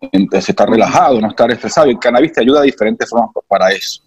es 0.00 0.48
estar 0.48 0.68
relajado, 0.68 1.20
no 1.20 1.28
estar 1.28 1.50
estresado. 1.50 1.88
Y 1.88 1.90
el 1.90 1.98
cannabis 1.98 2.32
te 2.32 2.40
ayuda 2.40 2.60
de 2.60 2.66
diferentes 2.66 3.08
formas 3.08 3.30
para 3.46 3.70
eso. 3.72 4.02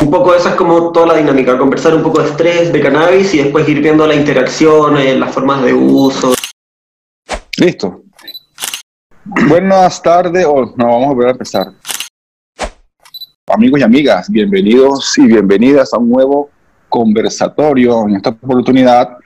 Un 0.00 0.10
poco 0.10 0.34
esa 0.34 0.50
es 0.50 0.54
como 0.54 0.92
toda 0.92 1.08
la 1.08 1.16
dinámica, 1.16 1.58
conversar 1.58 1.94
un 1.94 2.02
poco 2.02 2.22
de 2.22 2.30
estrés, 2.30 2.72
de 2.72 2.80
cannabis 2.80 3.34
y 3.34 3.38
después 3.38 3.68
ir 3.68 3.82
viendo 3.82 4.06
la 4.06 4.14
interacción, 4.14 4.96
eh, 4.96 5.18
las 5.18 5.34
formas 5.34 5.62
de 5.62 5.74
uso. 5.74 6.32
Listo. 7.58 8.04
Buenas 9.48 10.00
tardes, 10.02 10.46
o 10.46 10.74
no, 10.76 10.86
vamos 10.86 11.04
a 11.04 11.12
volver 11.12 11.28
a 11.28 11.32
empezar. 11.32 11.66
Amigos 13.48 13.80
y 13.80 13.82
amigas, 13.82 14.30
bienvenidos 14.30 15.18
y 15.18 15.26
bienvenidas 15.26 15.92
a 15.92 15.98
un 15.98 16.08
nuevo 16.08 16.50
conversatorio. 16.88 18.08
En 18.08 18.16
esta 18.16 18.30
oportunidad 18.30 19.18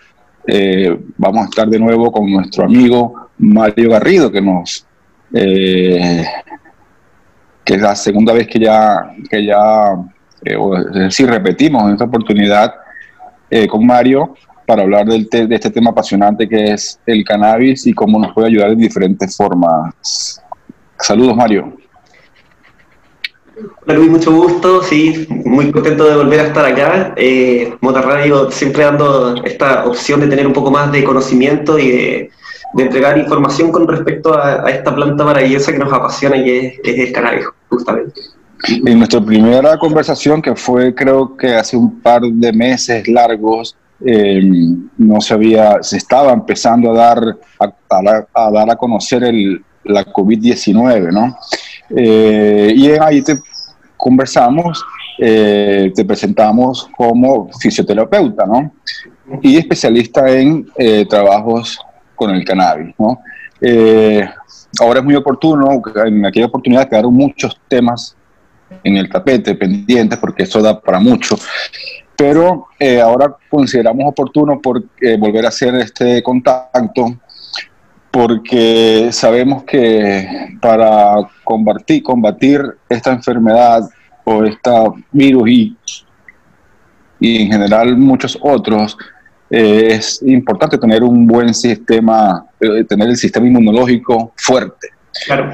eh, 0.47 0.99
vamos 1.17 1.43
a 1.43 1.45
estar 1.45 1.69
de 1.69 1.79
nuevo 1.79 2.11
con 2.11 2.31
nuestro 2.33 2.65
amigo 2.65 3.29
Mario 3.39 3.91
Garrido, 3.91 4.33
que 4.33 4.41
nos 4.41 4.87
eh, 5.35 6.25
que 7.65 7.75
es 7.75 7.81
la 7.81 7.95
segunda 7.95 8.33
vez 8.33 8.47
que 8.47 8.59
ya, 8.61 9.15
que 9.29 9.45
ya 9.45 9.95
eh, 10.45 10.57
es 10.89 10.95
decir, 10.95 11.29
repetimos 11.29 11.85
en 11.85 11.93
esta 11.93 12.05
oportunidad 12.05 12.75
con 13.69 13.87
Mario 13.87 14.35
para 14.67 14.83
hablar 14.83 15.07
del 15.07 15.29
de 15.29 15.55
este 15.55 15.71
tema 15.71 15.91
apasionante 15.91 16.49
que 16.49 16.73
es 16.73 16.99
el 17.07 17.25
cannabis 17.25 17.87
y 17.87 17.93
cómo 17.93 18.19
nos 18.19 18.33
puede 18.33 18.49
ayudar 18.49 18.71
en 18.71 18.79
diferentes 18.79 19.37
formas. 19.37 20.43
Saludos, 20.99 21.37
Mario. 21.37 21.77
Hola 23.87 23.99
Luis, 23.99 24.11
mucho 24.11 24.33
gusto, 24.33 24.83
sí, 24.83 25.27
muy 25.29 25.71
contento 25.71 26.09
de 26.09 26.17
volver 26.17 26.41
a 26.41 26.47
estar 26.49 26.65
acá. 26.65 27.15
Eh, 27.17 27.73
Mota 27.81 28.03
Radio 28.03 28.51
siempre 28.51 28.83
dando 28.83 29.37
esta 29.45 29.85
opción 29.85 30.21
de 30.21 30.27
tener 30.27 30.47
un 30.47 30.53
poco 30.53 30.73
más 30.73 30.91
de 30.91 31.05
conocimiento 31.05 31.79
y 31.79 31.91
de, 31.91 32.31
entregar 32.83 33.19
información 33.19 33.71
con 33.73 33.87
respecto 33.87 34.37
a, 34.37 34.69
esta 34.71 34.95
planta 34.95 35.25
maravillosa 35.25 35.73
que 35.73 35.79
nos 35.79 35.93
apasiona 35.93 36.37
y 36.37 36.51
es, 36.51 36.75
es 36.83 36.99
el 36.99 37.13
cannabis, 37.13 37.47
justamente. 37.69 38.21
En 38.69 38.99
nuestra 38.99 39.21
primera 39.21 39.79
conversación, 39.79 40.41
que 40.41 40.55
fue 40.57 40.95
creo 40.95 41.37
que 41.37 41.55
hace 41.55 41.77
un 41.77 42.01
par 42.01 42.23
de 42.23 42.53
meses 42.53 43.07
largos, 43.09 43.77
eh, 44.05 44.43
no 44.97 45.21
se 45.21 45.35
había, 45.35 45.83
se 45.83 45.99
estaba 45.99 46.33
empezando 46.33 46.91
a 46.93 46.95
dar 46.95 47.37
a, 47.61 48.25
a 48.35 48.51
dar 48.51 48.71
a 48.71 48.77
conocer 48.77 49.25
el, 49.25 49.63
la 49.85 50.05
COVID-19, 50.05 51.13
¿no? 51.13 51.37
Eh, 51.91 52.73
y 52.75 52.91
ahí 52.91 53.23
te 53.23 53.39
conversamos, 53.97 54.85
eh, 55.19 55.93
te 55.95 56.05
presentamos 56.05 56.89
como 56.97 57.51
fisioterapeuta, 57.61 58.47
¿no? 58.47 58.73
Y 59.43 59.57
especialista 59.57 60.29
en 60.29 60.67
eh, 60.77 61.07
trabajos 61.09 61.79
con 62.15 62.31
el 62.31 62.45
cannabis, 62.45 62.95
¿no? 62.99 63.21
ahora 64.81 64.99
es 64.99 65.05
muy 65.05 65.15
oportuno, 65.15 65.81
en 66.05 66.27
aquella 66.27 66.47
oportunidad 66.47 66.89
quedaron 66.89 67.15
muchos 67.15 67.59
temas 67.69 68.15
en 68.83 68.97
el 68.97 69.09
tapete 69.09 69.55
pendientes 69.55 70.19
porque 70.19 70.43
eso 70.43 70.61
da 70.61 70.79
para 70.81 70.99
mucho. 70.99 71.37
Pero 72.17 72.67
ahora 73.03 73.35
consideramos 73.49 74.05
oportuno 74.09 74.61
por, 74.61 74.85
volver 75.19 75.47
a 75.47 75.49
hacer 75.49 75.75
este 75.77 76.23
contacto 76.23 77.17
porque 78.15 79.09
sabemos 79.11 79.65
que 79.65 80.57
para 80.61 81.17
combatir, 81.43 82.03
combatir 82.03 82.63
esta 82.89 83.11
enfermedad 83.11 83.83
o 84.23 84.45
este 84.45 84.71
virus 85.11 85.49
y, 85.49 85.77
y 87.19 87.43
en 87.43 87.51
general 87.51 87.97
muchos 87.97 88.39
otros, 88.41 88.97
eh, 89.57 89.95
es 89.95 90.21
importante 90.23 90.79
tener 90.79 91.05
un 91.05 91.29
buen 91.29 91.55
sistema, 91.55 92.45
eh, 92.59 92.83
tener 92.89 93.09
el 93.09 93.17
sistema 93.17 93.47
inmunológico 93.47 94.33
fuerte. 94.37 94.89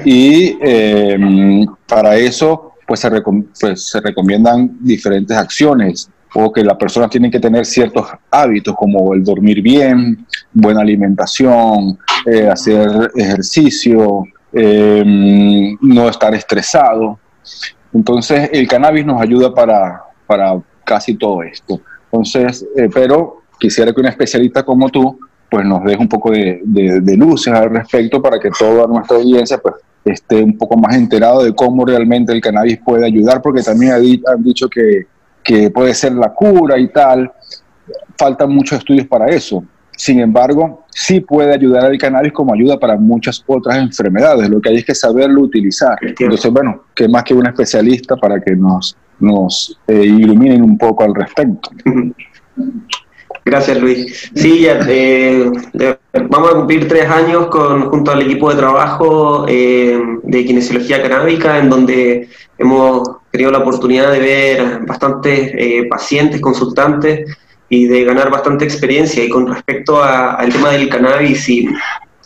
Y 0.03 0.57
em, 0.59 1.67
para 1.87 2.15
eso 2.15 2.73
pues 2.87 2.99
se, 2.99 3.11
pues 3.59 3.89
se 3.89 4.01
recomiendan 4.01 4.75
diferentes 4.81 5.37
acciones 5.37 6.09
o 6.33 6.51
que 6.51 6.63
la 6.63 6.75
persona 6.75 7.07
tiene 7.07 7.29
que 7.29 7.39
tener 7.39 7.63
ciertos 7.63 8.07
hábitos 8.31 8.75
como 8.75 9.13
el 9.13 9.23
dormir 9.23 9.61
bien, 9.61 10.25
buena 10.51 10.81
alimentación, 10.81 11.99
eh, 12.25 12.47
hacer 12.47 13.11
ejercicio, 13.15 14.23
eh, 14.51 15.03
no 15.79 16.09
estar 16.09 16.33
estresado. 16.33 17.19
Entonces 17.93 18.49
el 18.51 18.67
cannabis 18.67 19.05
nos 19.05 19.21
ayuda 19.21 19.53
para, 19.53 20.01
para 20.25 20.59
casi 20.83 21.13
todo 21.13 21.43
esto. 21.43 21.79
Entonces, 22.11 22.65
eh, 22.75 22.89
pero 22.93 23.40
quisiera 23.61 23.93
que 23.93 24.01
un 24.01 24.07
especialista 24.07 24.63
como 24.63 24.89
tú 24.89 25.19
pues 25.49 25.65
nos 25.65 25.83
deje 25.83 25.97
un 25.97 26.09
poco 26.09 26.31
de, 26.31 26.61
de, 26.63 27.17
luces 27.17 27.53
al 27.53 27.69
respecto 27.69 28.21
para 28.21 28.39
que 28.39 28.49
toda 28.57 28.87
nuestra 28.87 29.17
audiencia 29.17 29.57
pues 29.57 29.75
esté 30.03 30.41
un 30.41 30.57
poco 30.57 30.77
más 30.77 30.95
enterado 30.95 31.43
de 31.43 31.53
cómo 31.53 31.85
realmente 31.85 32.33
el 32.33 32.41
cannabis 32.41 32.79
puede 32.83 33.05
ayudar, 33.05 33.41
porque 33.41 33.61
también 33.61 33.93
han 34.25 34.43
dicho 34.43 34.69
que 34.69 35.05
que 35.43 35.69
puede 35.69 35.93
ser 35.93 36.13
la 36.13 36.33
cura 36.33 36.77
y 36.79 36.87
tal. 36.89 37.31
Faltan 38.17 38.53
muchos 38.53 38.79
estudios 38.79 39.07
para 39.07 39.27
eso. 39.27 39.63
Sin 39.95 40.19
embargo, 40.19 40.85
sí 40.89 41.19
puede 41.19 41.53
ayudar 41.53 41.85
al 41.85 41.97
cannabis 41.97 42.31
como 42.31 42.53
ayuda 42.53 42.79
para 42.79 42.97
muchas 42.97 43.43
otras 43.45 43.77
enfermedades. 43.77 44.49
Lo 44.49 44.59
que 44.59 44.69
hay 44.69 44.77
es 44.77 44.85
que 44.85 44.95
saberlo 44.95 45.41
utilizar. 45.41 45.97
Entonces, 46.01 46.51
bueno, 46.51 46.83
que 46.95 47.07
más 47.07 47.23
que 47.23 47.33
un 47.33 47.45
especialista 47.45 48.15
para 48.15 48.39
que 48.39 48.55
nos, 48.55 48.95
nos 49.19 49.79
eh, 49.87 50.03
iluminen 50.03 50.63
un 50.63 50.77
poco 50.77 51.03
al 51.03 51.13
respecto. 51.13 51.69
Gracias, 53.43 53.79
Luis. 53.79 54.31
Sí, 54.35 54.61
ya, 54.61 54.79
eh, 54.87 55.51
vamos 56.29 56.51
a 56.51 56.55
cumplir 56.57 56.87
tres 56.87 57.09
años 57.09 57.47
con, 57.47 57.89
junto 57.89 58.11
al 58.11 58.21
equipo 58.21 58.51
de 58.51 58.55
trabajo 58.55 59.45
eh, 59.47 59.99
de 60.21 60.45
kinesiología 60.45 61.01
canábica, 61.01 61.57
en 61.57 61.69
donde 61.69 62.29
hemos 62.59 63.01
tenido 63.31 63.49
la 63.49 63.59
oportunidad 63.59 64.11
de 64.11 64.19
ver 64.19 64.79
bastantes 64.85 65.53
eh, 65.55 65.87
pacientes, 65.89 66.39
consultantes 66.39 67.35
y 67.67 67.87
de 67.87 68.03
ganar 68.03 68.29
bastante 68.29 68.63
experiencia. 68.63 69.23
Y 69.23 69.29
con 69.29 69.47
respecto 69.47 70.03
al 70.03 70.51
tema 70.53 70.69
del 70.69 70.89
cannabis 70.89 71.49
y, 71.49 71.67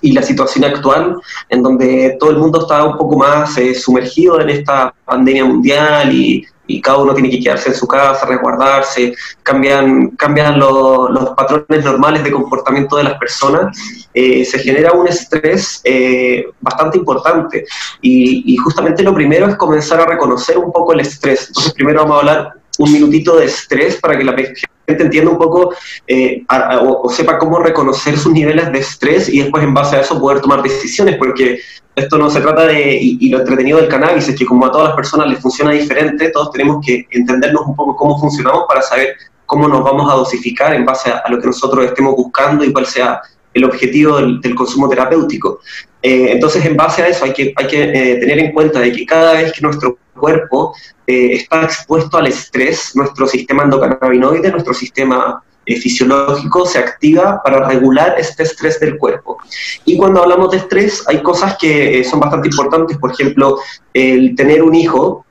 y, 0.02 0.12
la 0.12 0.22
situación 0.22 0.66
actual, 0.66 1.16
en 1.48 1.64
donde 1.64 2.18
todo 2.20 2.32
el 2.32 2.40
mundo 2.40 2.60
está 2.60 2.84
un 2.84 2.98
poco 2.98 3.18
más 3.18 3.56
sumergido 3.76 4.42
en 4.42 4.50
esta 4.50 4.94
pandemia 5.06 5.46
mundial 5.46 6.14
y 6.14 6.46
y 6.68 6.82
cada 6.82 6.98
uno 6.98 7.14
tiene 7.14 7.30
que 7.30 7.40
quedarse 7.40 7.70
en 7.70 7.76
su 7.76 7.88
casa, 7.88 8.26
resguardarse, 8.26 9.14
cambian, 9.44 10.10
cambian 10.12 10.60
los 10.60 11.30
patrones 11.36 11.84
normales 11.84 12.24
de 12.24 12.32
comportamiento 12.32 12.98
de 12.98 13.04
las 13.04 13.18
personas, 13.18 13.78
eh, 14.14 14.46
se 14.46 14.60
genera 14.60 14.94
un 14.94 15.08
estrés 15.08 15.82
eh, 15.84 16.46
bastante 16.62 16.98
importante. 16.98 17.66
Y, 18.02 18.54
y, 18.54 18.58
justamente 18.58 19.04
lo 19.04 19.14
primero 19.14 19.48
es 19.48 19.56
comenzar 19.56 20.00
a 20.02 20.06
reconocer 20.06 20.58
un 20.58 20.72
poco 20.72 20.94
el 20.94 21.02
estrés. 21.02 21.48
Entonces 21.48 21.74
primero 21.74 22.02
vamos 22.02 22.16
a 22.16 22.20
hablar 22.20 22.54
un 22.78 22.92
minutito 22.92 23.38
de 23.38 23.46
estrés 23.46 23.98
para 23.98 24.18
que 24.18 24.24
la 24.24 24.34
gente 24.34 25.04
entienda 25.04 25.32
un 25.32 25.38
poco 25.38 25.74
eh, 26.08 26.44
o, 26.82 27.10
sepa 27.10 27.38
cómo 27.38 27.60
reconocer 27.60 28.18
sus 28.18 28.34
niveles 28.34 28.72
de 28.72 28.80
estrés 28.80 29.30
y 29.30 29.40
después 29.40 29.64
en 29.64 29.74
base 29.74 29.96
a 29.96 30.02
eso 30.02 30.20
poder 30.20 30.42
tomar 30.42 30.62
decisiones, 30.62 31.18
porque 31.18 31.60
esto 31.96 32.18
no 32.18 32.30
se 32.30 32.42
trata 32.42 32.66
de, 32.68 32.98
y, 33.02 33.30
lo 33.30 33.40
entretenido 33.40 33.80
del 33.80 33.88
cannabis 33.88 34.28
es 34.28 34.36
que 34.36 34.46
como 34.46 34.66
a 34.66 34.72
todas 34.72 34.90
las 34.90 34.96
personas 34.96 35.28
les 35.28 35.40
funciona 35.40 35.72
diferente, 35.72 36.30
todos 36.30 36.52
tenemos 36.52 36.86
que 36.86 37.08
entendernos 37.12 37.64
un 37.66 37.76
poco 37.76 37.96
cómo 37.96 38.20
funcionamos 38.20 38.66
para 38.68 38.82
saber 38.82 39.16
cómo 39.46 39.68
nos 39.68 39.84
vamos 39.84 40.12
a 40.12 40.16
dosificar 40.16 40.74
en 40.74 40.86
base 40.86 41.10
a, 41.10 41.24
lo 41.30 41.40
que 41.40 41.48
nosotros 41.48 41.86
estemos 41.86 42.16
buscando 42.16 42.66
y 42.66 42.74
cuál 42.74 42.86
sea 42.86 43.22
el 43.54 43.64
objetivo 43.64 44.18
del, 44.18 44.56
consumo 44.56 44.90
terapéutico. 44.90 45.62
Eh, 46.02 46.32
entonces, 46.32 46.66
en 46.66 46.76
base 46.76 47.02
a 47.02 47.08
eso 47.08 47.24
hay 47.24 47.32
que, 47.32 47.54
hay 47.56 47.68
que 47.68 47.84
eh, 47.84 48.16
tener 48.18 48.40
en 48.40 48.52
cuenta 48.52 48.82
de 48.82 48.92
que 48.92 49.06
cada 49.06 49.34
vez 49.34 49.54
que 49.54 49.62
nuestro 49.62 49.98
cuerpo 50.14 50.76
eh, 51.08 51.34
está 51.34 51.64
expuesto 51.64 52.18
al 52.18 52.28
estrés, 52.28 52.92
nuestro 52.96 53.26
sistema 53.26 53.64
endocannabinoide, 53.64 54.52
nuestro 54.52 54.74
sistema 54.74 55.42
fisiológico 55.66 56.66
se 56.66 56.80
activa 56.80 57.42
para 57.44 57.68
regular 57.68 58.16
este 58.18 58.44
estrés 58.44 58.80
del 58.80 58.98
cuerpo. 58.98 59.38
Y 59.86 59.98
cuando 59.98 60.22
hablamos 60.22 60.52
de 60.52 60.58
estrés, 60.58 61.04
hay 61.08 61.22
cosas 61.24 61.58
que 61.58 62.00
eh, 62.00 62.04
son 62.04 62.20
bastante 62.20 62.48
importantes, 62.48 62.98
por 62.98 63.12
ejemplo, 63.12 63.60
el 63.94 64.36
tener 64.36 64.62
un 64.62 64.76
hijo, 64.76 65.26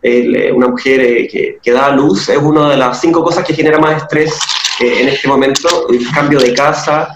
una 0.55 0.69
mujer 0.69 1.29
que, 1.29 1.73
da 1.73 1.87
a 1.87 1.95
luz, 1.95 2.29
es 2.29 2.39
una 2.39 2.71
de 2.71 2.77
las 2.77 3.01
cinco 3.01 3.23
cosas 3.23 3.45
que 3.45 3.55
genera 3.55 3.79
más 3.79 4.03
estrés 4.03 4.39
en 4.81 5.09
este 5.09 5.29
momento, 5.29 5.89
el 5.89 6.11
cambio 6.11 6.41
de 6.41 6.55
casa 6.55 7.15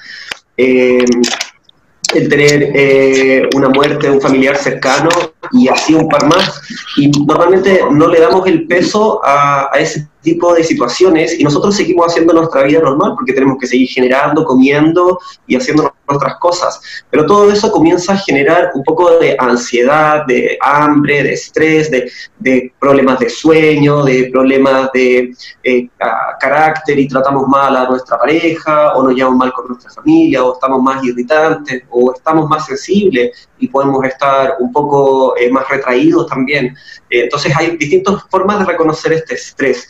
el 2.14 2.28
tener 2.28 2.72
eh, 2.74 3.48
una 3.54 3.68
muerte 3.68 4.06
de 4.06 4.12
un 4.12 4.20
familiar 4.20 4.56
cercano 4.56 5.08
y 5.52 5.68
así 5.68 5.94
un 5.94 6.08
par 6.08 6.26
más. 6.26 6.60
Y 6.96 7.10
normalmente 7.26 7.80
no 7.90 8.08
le 8.08 8.20
damos 8.20 8.46
el 8.46 8.66
peso 8.66 9.20
a, 9.24 9.68
a 9.72 9.78
ese 9.78 10.08
tipo 10.22 10.54
de 10.54 10.64
situaciones 10.64 11.38
y 11.38 11.44
nosotros 11.44 11.76
seguimos 11.76 12.06
haciendo 12.08 12.32
nuestra 12.32 12.62
vida 12.64 12.80
normal 12.80 13.14
porque 13.14 13.32
tenemos 13.32 13.58
que 13.58 13.66
seguir 13.66 13.88
generando, 13.88 14.44
comiendo 14.44 15.18
y 15.46 15.56
haciendo 15.56 15.92
nuestras 16.08 16.36
cosas. 16.38 16.80
Pero 17.10 17.26
todo 17.26 17.50
eso 17.50 17.70
comienza 17.70 18.12
a 18.12 18.18
generar 18.18 18.72
un 18.74 18.82
poco 18.82 19.18
de 19.18 19.36
ansiedad, 19.38 20.26
de 20.26 20.58
hambre, 20.60 21.22
de 21.22 21.32
estrés, 21.32 21.90
de, 21.90 22.72
problemas 22.78 23.18
de 23.18 23.28
sueño, 23.28 24.04
de 24.04 24.28
problemas 24.32 24.90
de 24.92 25.34
eh, 25.62 25.88
carácter 26.40 26.98
y 26.98 27.08
tratamos 27.08 27.46
mal 27.46 27.76
a 27.76 27.88
nuestra 27.88 28.18
pareja 28.18 28.94
o 28.94 29.02
nos 29.04 29.14
llevamos 29.14 29.38
mal 29.38 29.52
con 29.52 29.68
nuestra 29.68 29.90
familia 29.90 30.44
o 30.44 30.54
estamos 30.54 30.82
más 30.82 31.04
irritantes 31.04 31.84
o 31.90 32.12
estamos 32.12 32.48
más 32.48 32.66
sensibles 32.66 33.47
y 33.58 33.68
podemos 33.68 34.04
estar 34.04 34.56
un 34.60 34.72
poco 34.72 35.34
más 35.50 35.68
retraídos 35.68 36.26
también. 36.26 36.76
entonces 37.10 37.52
hay 37.56 37.76
distintas 37.76 38.22
formas 38.30 38.60
de 38.60 38.64
reconocer 38.66 39.12
este 39.12 39.34
estrés. 39.34 39.88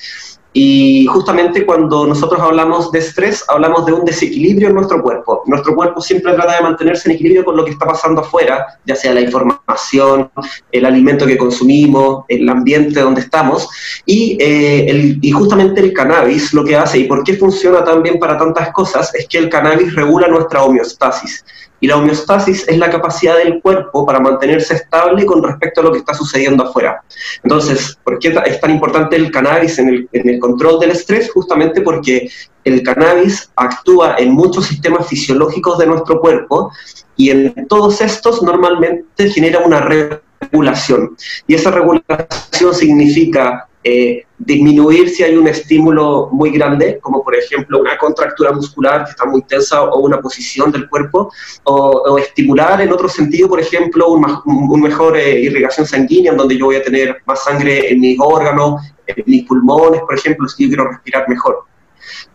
Y 0.61 1.07
justamente 1.07 1.67
cuando 1.67 2.07
nosotros 2.07 2.41
hablamos 2.41 2.91
de 2.91 3.01
estrés, 3.01 3.45
hablamos 3.49 3.85
de 3.85 3.93
un 3.93 4.05
desequilibrio 4.05 4.69
en 4.69 4.75
nuestro 4.75 5.03
cuerpo. 5.03 5.43
Nuestro 5.47 5.75
cuerpo 5.75 6.01
siempre 6.01 6.33
trata 6.33 6.57
de 6.57 6.63
mantenerse 6.63 7.09
en 7.09 7.15
equilibrio 7.15 7.45
con 7.45 7.57
lo 7.57 7.65
que 7.65 7.73
está 7.73 7.87
pasando 7.87 8.23
afuera, 8.23 8.67
ya 8.87 8.97
sea 8.97 9.13
la 9.13 9.21
información, 9.21 10.31
el 10.73 10.87
alimento 10.87 11.27
que 11.27 11.37
consumimos, 11.37 12.25
el 12.29 12.49
ambiente 12.49 13.01
donde 13.01 13.21
estamos. 13.21 13.69
Y, 14.07 14.39
eh, 14.41 15.19
y 15.21 15.31
justamente 15.31 15.81
el 15.81 15.93
cannabis 15.93 16.55
lo 16.55 16.65
que 16.65 16.77
hace, 16.77 16.99
y 16.99 17.05
por 17.05 17.23
qué 17.25 17.35
funciona 17.35 17.85
tan 17.85 18.03
bien 18.03 18.19
para 18.19 18.39
tantas 18.39 18.73
cosas, 18.73 19.15
es 19.15 19.29
que 19.29 19.39
el 19.39 19.51
cannabis 19.51 19.95
regula 19.95 20.29
nuestra 20.29 20.65
homeostasis. 20.65 21.45
Y 21.81 21.87
la 21.87 21.97
homeostasis 21.97 22.67
es 22.69 22.79
la 22.79 22.91
capacidad 22.91 23.37
del 23.37 23.61
cuerpo 23.61 24.05
para 24.05 24.21
mantenerse 24.21 24.75
estable 24.75 25.25
con 25.25 25.43
respecto 25.43 25.81
a 25.81 25.85
lo 25.85 25.93
que 25.93 25.99
está 25.99 26.15
sucediendo 26.15 26.65
afuera. 26.65 27.03
Entonces, 27.43 27.97
¿por 28.03 28.19
qué 28.19 28.37
es 28.47 28.61
tan 28.61 28.71
importante 28.71 29.17
el 29.17 29.31
cannabis 29.31 29.79
en 29.79 30.09
el, 30.13 30.39
control 30.41 30.81
del 30.81 30.91
estrés? 30.91 31.31
Justamente 31.31 31.81
porque 31.83 32.31
el 32.65 32.83
cannabis 32.83 33.51
actúa 33.57 34.17
en 34.19 34.33
muchos 34.33 34.67
sistemas 34.67 35.07
fisiológicos 35.07 35.79
de 35.79 35.87
nuestro 35.87 36.21
cuerpo 36.21 36.73
y 37.17 37.31
en 37.31 37.67
todos 37.69 38.01
estos 38.01 38.43
normalmente 38.43 39.31
genera 39.31 39.61
una 39.61 39.81
regulación. 39.81 41.17
Y 41.47 41.55
esa 41.55 41.71
regulación 41.71 42.75
significa 42.75 43.69
eh, 43.89 44.27
disminuir 44.39 45.09
si 45.09 45.23
hay 45.25 45.35
un 45.37 45.49
estímulo 45.49 46.29
muy 46.31 46.51
grande, 46.51 46.99
como 47.01 47.25
por 47.25 47.35
ejemplo 47.35 47.81
una 47.81 47.97
contractura 47.97 48.53
muscular 48.53 49.05
que 49.05 49.11
está 49.13 49.25
muy 49.25 49.43
tensa 49.43 49.83
o 49.83 50.01
una 50.01 50.21
posición 50.21 50.71
del 50.71 50.89
cuerpo, 50.89 51.33
o, 51.65 52.19
estimular 52.19 52.81
en 52.83 52.93
otro 52.93 53.09
sentido, 53.09 53.49
por 53.49 53.61
ejemplo, 53.61 54.09
un, 54.09 54.81
mejor 54.81 55.17
eh, 55.17 55.41
irrigación 55.41 55.87
sanguínea, 55.87 56.33
en 56.33 56.39
donde 56.39 56.59
yo 56.59 56.67
voy 56.67 56.77
a 56.77 56.83
tener 56.83 57.17
más 57.25 57.45
sangre 57.45 57.91
en 57.91 58.01
mis 58.01 58.19
órganos, 58.21 58.83
en 59.07 59.25
mis 59.27 59.45
pulmones, 59.47 60.03
por 60.03 60.15
ejemplo, 60.15 60.47
si 60.49 60.65
yo 60.65 60.69
quiero 60.69 60.91
respirar 60.91 61.29
mejor. 61.29 61.65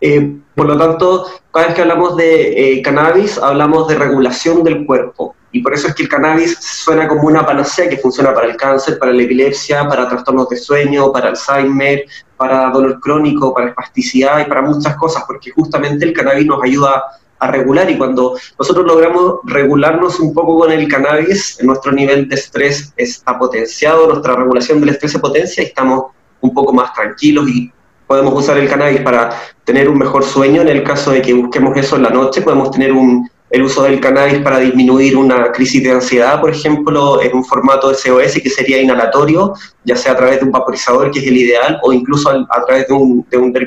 Eh, 0.00 0.36
por 0.54 0.66
lo 0.66 0.76
tanto, 0.76 1.26
cada 1.52 1.66
vez 1.66 1.74
que 1.76 1.82
hablamos 1.82 2.16
de 2.16 2.80
cannabis, 2.84 3.38
hablamos 3.38 3.86
de 3.88 3.94
regulación 3.94 4.64
del 4.64 4.84
cuerpo. 4.84 5.36
Y 5.54 5.60
por 5.60 5.72
eso 5.72 5.86
es 5.86 5.94
que 5.94 6.02
el 6.02 6.08
cannabis 6.08 6.58
suena 6.60 7.06
como 7.06 7.28
una 7.28 7.46
panacea 7.46 7.88
que 7.88 7.98
funciona 7.98 8.34
para 8.34 8.48
el 8.48 8.56
cáncer, 8.56 8.98
para 8.98 9.12
la 9.12 9.22
epilepsia, 9.22 9.88
para 9.88 10.08
trastornos 10.08 10.48
de 10.48 10.56
sueño, 10.56 11.12
para 11.12 11.28
Alzheimer, 11.28 12.06
para 12.36 12.70
dolor 12.70 12.98
crónico, 12.98 13.54
para 13.54 13.68
espasticidad 13.68 14.40
y 14.44 14.48
para 14.48 14.62
muchas 14.62 14.96
cosas, 14.96 15.22
porque 15.28 15.52
justamente 15.52 16.04
el 16.06 16.12
cannabis 16.12 16.46
nos 16.46 16.60
ayuda 16.60 17.04
a 17.38 17.46
regular 17.52 17.88
y 17.88 17.96
cuando 17.96 18.36
nosotros 18.58 18.84
logramos 18.84 19.36
regularnos 19.44 20.18
un 20.18 20.34
poco 20.34 20.58
con 20.58 20.72
el 20.72 20.88
cannabis, 20.88 21.56
nuestro 21.62 21.92
nivel 21.92 22.28
de 22.28 22.34
estrés 22.34 22.92
está 22.96 23.38
potenciado, 23.38 24.08
nuestra 24.08 24.34
regulación 24.34 24.80
del 24.80 24.88
estrés 24.88 25.12
se 25.12 25.20
potencia 25.20 25.62
y 25.62 25.66
estamos 25.66 26.06
un 26.40 26.52
poco 26.52 26.72
más 26.72 26.92
tranquilos 26.94 27.48
y 27.48 27.72
podemos 28.08 28.34
usar 28.34 28.58
el 28.58 28.68
cannabis 28.68 29.02
para 29.02 29.30
tener 29.62 29.88
un 29.88 29.98
mejor 29.98 30.24
sueño. 30.24 30.62
En 30.62 30.68
el 30.68 30.82
caso 30.82 31.12
de 31.12 31.22
que 31.22 31.32
busquemos 31.32 31.76
eso 31.76 31.94
en 31.94 32.02
la 32.02 32.10
noche, 32.10 32.42
podemos 32.42 32.72
tener 32.72 32.92
un 32.92 33.30
el 33.54 33.62
uso 33.62 33.84
del 33.84 34.00
cannabis 34.00 34.40
para 34.40 34.58
disminuir 34.58 35.16
una 35.16 35.52
crisis 35.52 35.80
de 35.84 35.92
ansiedad, 35.92 36.40
por 36.40 36.50
ejemplo, 36.50 37.22
en 37.22 37.36
un 37.36 37.44
formato 37.44 37.94
SOS 37.94 38.40
que 38.42 38.50
sería 38.50 38.82
inhalatorio, 38.82 39.54
ya 39.84 39.94
sea 39.94 40.10
a 40.10 40.16
través 40.16 40.40
de 40.40 40.46
un 40.46 40.50
vaporizador, 40.50 41.12
que 41.12 41.20
es 41.20 41.26
el 41.28 41.36
ideal, 41.36 41.78
o 41.84 41.92
incluso 41.92 42.30
a, 42.30 42.64
través 42.66 42.88
de 42.88 42.94
un, 42.94 43.24
del, 43.30 43.64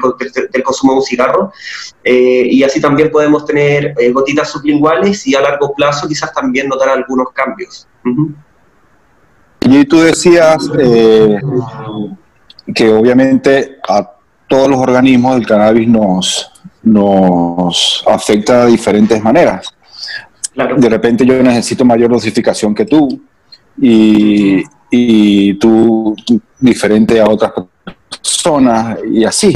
consumo 0.62 0.92
de 0.92 0.98
un 0.98 1.04
cigarro. 1.04 1.54
Eh, 2.04 2.50
y 2.52 2.64
así 2.64 2.82
también 2.82 3.10
podemos 3.10 3.46
tener 3.46 3.96
eh, 3.98 4.12
gotitas 4.12 4.50
sublinguales 4.50 5.26
y 5.26 5.36
a 5.36 5.40
largo 5.40 5.74
plazo 5.74 6.06
quizás 6.06 6.34
también 6.34 6.68
notar 6.68 6.90
algunos 6.90 7.30
cambios. 7.32 7.88
Y 9.62 9.86
tú 9.86 10.02
decías 10.02 10.70
eh, 10.78 11.40
que 12.76 12.90
obviamente 12.92 13.78
a 13.88 14.06
todos 14.50 14.68
los 14.68 14.80
organismos 14.80 15.38
el 15.38 15.48
cannabis 15.48 15.88
nos 16.84 18.04
afecta 18.06 18.66
de 18.66 18.72
diferentes 18.72 19.24
maneras. 19.24 19.77
De 20.58 20.90
repente 20.90 21.26
yo 21.26 21.42
necesito 21.44 21.86
mayor 21.86 22.10
dosificación 22.10 22.74
que 22.74 22.86
tú 22.86 23.22
y, 23.80 25.54
tú, 25.56 26.16
diferente 26.60 27.20
a 27.22 27.30
otras 27.30 27.52
personas 28.10 28.98
y 29.12 29.24
así. 29.24 29.56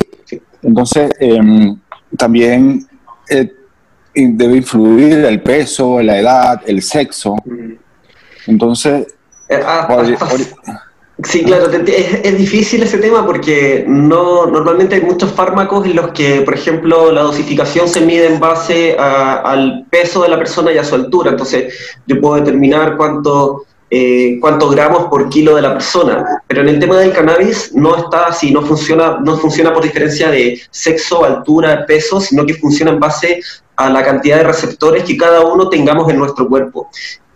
Entonces, 0.61 1.11
em, 1.19 1.75
también 2.15 2.87
eh, 3.29 3.51
debe 4.13 4.57
influir 4.57 5.25
el 5.25 5.41
peso, 5.41 6.01
la 6.01 6.19
edad, 6.19 6.61
el 6.67 6.83
sexo. 6.83 7.35
Entonces, 8.45 9.07
eh, 9.49 9.59
ah, 9.65 9.87
Sí, 11.23 11.43
claro, 11.43 11.69
es, 11.69 12.37
difícil 12.37 12.83
ese 12.83 12.97
tema 12.97 13.25
porque 13.25 13.83
no 13.87 14.45
normalmente 14.45 14.95
hay 14.95 15.01
muchos 15.01 15.31
fármacos 15.33 15.85
en 15.85 15.95
los 15.95 16.11
que, 16.11 16.41
por 16.41 16.53
ejemplo, 16.53 17.11
la 17.11 17.21
dosificación 17.21 17.87
se 17.87 18.01
mide 18.01 18.27
en 18.27 18.39
base 18.39 18.95
al 18.97 19.85
peso 19.89 20.23
de 20.23 20.29
la 20.29 20.37
persona 20.37 20.71
y 20.71 20.77
a 20.77 20.83
su 20.83 20.95
altura. 20.95 21.31
Entonces, 21.31 21.73
yo 22.07 22.19
puedo 22.21 22.35
determinar 22.35 22.97
cuánto, 22.97 23.65
eh, 23.89 24.37
cuántos 24.39 24.73
gramos 24.73 25.07
por 25.07 25.29
kilo 25.29 25.55
de 25.55 25.61
la 25.61 25.73
persona. 25.73 26.41
Pero 26.47 26.61
en 26.61 26.69
el 26.69 26.79
tema 26.79 26.97
del 26.97 27.11
cannabis 27.11 27.71
no 27.75 27.97
está 27.97 28.27
así, 28.27 28.51
no 28.51 28.61
funciona, 28.61 29.19
no 29.23 29.37
funciona 29.37 29.73
por 29.73 29.83
diferencia 29.83 30.31
de 30.31 30.59
sexo, 30.71 31.25
altura, 31.25 31.85
peso, 31.85 32.21
sino 32.21 32.45
que 32.45 32.53
funciona 32.55 32.91
en 32.91 32.99
base 32.99 33.41
a 33.75 33.89
la 33.89 34.03
cantidad 34.03 34.37
de 34.37 34.43
receptores 34.43 35.03
que 35.03 35.17
cada 35.17 35.41
uno 35.45 35.69
tengamos 35.69 36.09
en 36.09 36.17
nuestro 36.17 36.47
cuerpo. 36.47 36.89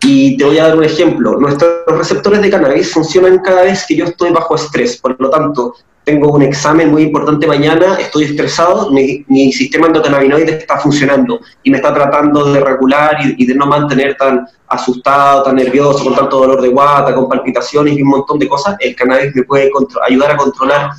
Y 0.06 0.38
te 0.38 0.46
voy 0.46 0.60
a 0.60 0.68
dar 0.68 0.78
un 0.78 0.84
ejemplo. 0.84 1.40
Nuestros 1.40 1.82
receptores 1.88 2.40
de 2.42 2.52
cannabis 2.52 2.92
funcionan 2.92 3.40
cada 3.40 3.64
vez 3.64 3.86
que 3.88 3.96
yo 3.96 4.06
estoy 4.06 4.32
bajo 4.32 4.56
estrés. 4.56 4.98
Por 4.98 5.20
lo 5.20 5.32
tanto, 5.32 5.74
tengo 6.04 6.32
un 6.32 6.44
examen 6.44 6.92
muy 6.92 7.02
importante 7.02 7.48
mañana, 7.48 7.96
estoy 8.00 8.26
estresado, 8.26 8.92
mi, 8.92 9.52
sistema 9.52 9.88
endocannabinoide 9.88 10.60
está 10.60 10.78
funcionando 10.78 11.40
y 11.64 11.72
me 11.72 11.78
está 11.78 11.92
tratando 11.92 12.54
de 12.54 12.60
regular 12.60 13.18
y, 13.36 13.44
de 13.44 13.56
no 13.56 13.66
mantener 13.66 14.16
tan 14.16 14.46
asustado, 14.68 15.42
tan 15.42 15.56
nervioso, 15.56 16.04
con 16.04 16.14
tanto 16.14 16.38
dolor 16.38 16.62
de 16.62 16.70
guata, 16.70 17.16
con 17.16 17.28
palpitaciones 17.28 17.98
y 17.98 18.04
un 18.04 18.10
montón 18.10 18.38
de 18.38 18.48
cosas. 18.48 18.76
El 18.80 18.96
cannabis 18.96 19.36
me 19.36 19.42
puede 19.42 19.72
ayudar 20.08 20.32
a 20.32 20.38
controlar 20.38 20.92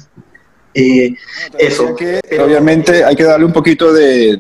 eh, 0.75 1.15
eso. 1.57 1.95
obviamente 2.45 3.05
hay 3.05 3.15
que 3.15 3.23
darle 3.23 3.47
un 3.47 3.53
poquito 3.53 3.93
de, 3.93 4.37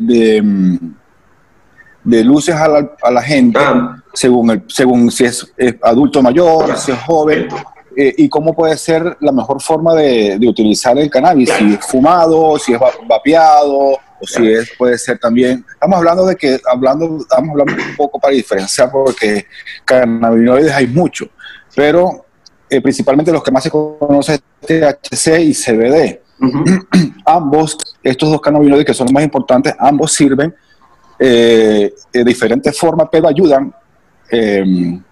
de, 2.03 2.25
luces 2.25 2.57
a 2.57 2.67
la, 2.67 2.91
a 3.01 3.11
la 3.13 3.23
gente. 3.23 3.61
Ah 3.63 4.03
según, 4.17 4.51
el, 4.51 4.65
según 4.69 5.11
si 5.11 5.25
es, 5.27 5.47
adulto 5.83 6.23
mayor, 6.23 6.77
si 6.79 6.91
es 6.91 6.99
joven, 7.01 7.49
eh, 7.95 8.15
y 8.17 8.29
cómo 8.31 8.55
puede 8.55 8.77
ser 8.79 9.17
la 9.21 9.31
mejor 9.31 9.61
forma 9.61 9.95
de, 9.95 10.39
utilizar 10.49 10.99
el 10.99 11.11
cannabis, 11.11 11.51
si 11.51 11.75
es 11.75 11.87
fumado, 11.87 12.59
si 12.59 12.73
es 12.73 12.81
vapeado, 13.07 13.77
o 13.79 14.27
si 14.27 14.51
es, 14.51 14.71
puede 14.79 14.97
ser 14.97 15.19
también, 15.19 15.65
estamos 15.71 15.99
hablando 15.99 16.25
de 16.25 16.35
que, 16.35 16.59
hablando, 16.67 17.19
estamos 17.19 17.51
hablando 17.51 17.75
un 17.75 17.97
poco 17.97 18.19
para 18.19 18.33
diferenciar, 18.33 18.91
porque 18.91 19.47
cannabinoides 19.85 20.73
hay 20.73 20.87
mucho, 20.87 21.29
pero 21.75 22.25
eh, 22.71 22.81
principalmente 22.81 23.31
los 23.31 23.43
que 23.43 23.53
más 23.53 23.65
se 23.65 23.71
conocen 23.71 24.41
es 24.63 24.67
THC 24.67 25.41
y 25.41 25.53
CBD. 25.53 26.21
ambos, 27.27 27.77
estos 28.03 28.31
dos 28.31 28.41
cannabinoides 28.41 28.87
que 28.87 28.95
son 28.95 29.07
los 29.07 29.13
más 29.13 29.25
importantes, 29.25 29.75
ambos 29.79 30.13
sirven 30.13 30.55
eh, 31.19 31.95
de 32.13 32.25
diferentes 32.25 32.79
formas, 32.79 33.09
pero 33.13 33.29
ayudan 33.29 33.75
Em, 34.31 35.03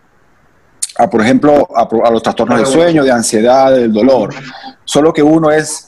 a, 0.96 1.10
por 1.10 1.20
ejemplo, 1.20 1.68
a, 1.74 2.10
los 2.10 2.22
trastornos 2.22 2.58
del 2.58 2.66
sueño, 2.66 3.04
de 3.04 3.10
ansiedad, 3.10 3.72
del 3.72 3.92
dolor. 3.92 4.34
Solo 4.84 5.12
que 5.12 5.22
uno 5.22 5.50
es 5.50 5.86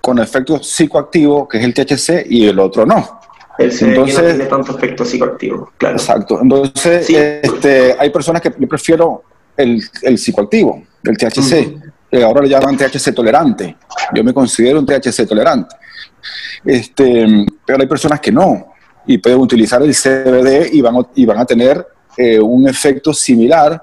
con 0.00 0.18
efecto 0.18 0.62
psicoactivo, 0.62 1.48
que 1.48 1.58
es 1.58 1.64
el 1.64 1.74
THC, 1.74 2.26
y 2.28 2.46
el 2.46 2.58
otro 2.58 2.84
no. 2.84 3.20
El 3.58 3.72
Entonces, 3.72 4.18
no 4.18 4.28
tiene 4.28 4.44
tanto 4.46 4.76
efecto 4.76 5.04
psicoactivo, 5.04 5.72
claro. 5.76 5.96
Exacto. 5.96 6.40
Entonces, 6.40 7.10
este, 7.10 7.96
hay 7.98 8.10
personas 8.10 8.40
que 8.40 8.54
yo 8.56 8.68
prefiero 8.68 9.24
el, 9.56 9.82
el 10.02 10.18
psicoactivo, 10.18 10.82
el 11.02 11.16
THC. 11.16 12.22
ahora 12.22 12.42
le 12.42 12.48
llaman 12.48 12.76
THC 12.76 13.12
tolerante. 13.14 13.76
Yo 14.14 14.22
me 14.22 14.32
considero 14.32 14.78
un 14.78 14.86
THC 14.86 15.26
tolerante. 15.26 15.74
Este, 16.64 17.46
pero 17.66 17.80
hay 17.80 17.88
personas 17.88 18.20
que 18.20 18.30
no. 18.30 18.74
Y 19.06 19.18
pueden 19.18 19.38
utilizar 19.38 19.82
el 19.82 19.94
CBD 19.94 20.72
y 20.72 20.80
van, 20.80 21.06
y 21.14 21.24
van 21.24 21.38
a 21.38 21.44
tener 21.44 21.84
eh, 22.20 22.40
un 22.40 22.68
efecto 22.68 23.14
similar 23.14 23.80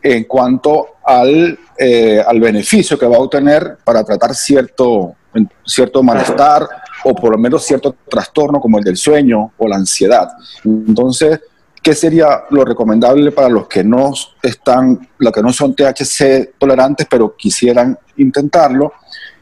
en 0.00 0.22
cuanto 0.22 0.86
al, 1.04 1.58
eh, 1.76 2.22
al 2.24 2.38
beneficio 2.38 2.96
que 2.96 3.06
va 3.06 3.16
a 3.16 3.20
obtener 3.20 3.78
para 3.84 4.04
tratar 4.04 4.36
cierto, 4.36 5.16
cierto 5.64 6.00
malestar 6.00 6.64
o 7.02 7.12
por 7.12 7.32
lo 7.32 7.38
menos 7.38 7.64
cierto 7.64 7.96
trastorno 8.08 8.60
como 8.60 8.78
el 8.78 8.84
del 8.84 8.96
sueño 8.96 9.54
o 9.58 9.66
la 9.66 9.74
ansiedad. 9.74 10.28
Entonces, 10.64 11.40
¿qué 11.82 11.92
sería 11.92 12.44
lo 12.50 12.64
recomendable 12.64 13.32
para 13.32 13.48
los 13.48 13.66
que 13.66 13.82
no 13.82 14.12
están, 14.40 15.08
los 15.18 15.32
que 15.32 15.42
no 15.42 15.52
son 15.52 15.74
THC 15.74 16.52
tolerantes, 16.56 17.08
pero 17.10 17.34
quisieran 17.36 17.98
intentarlo, 18.16 18.92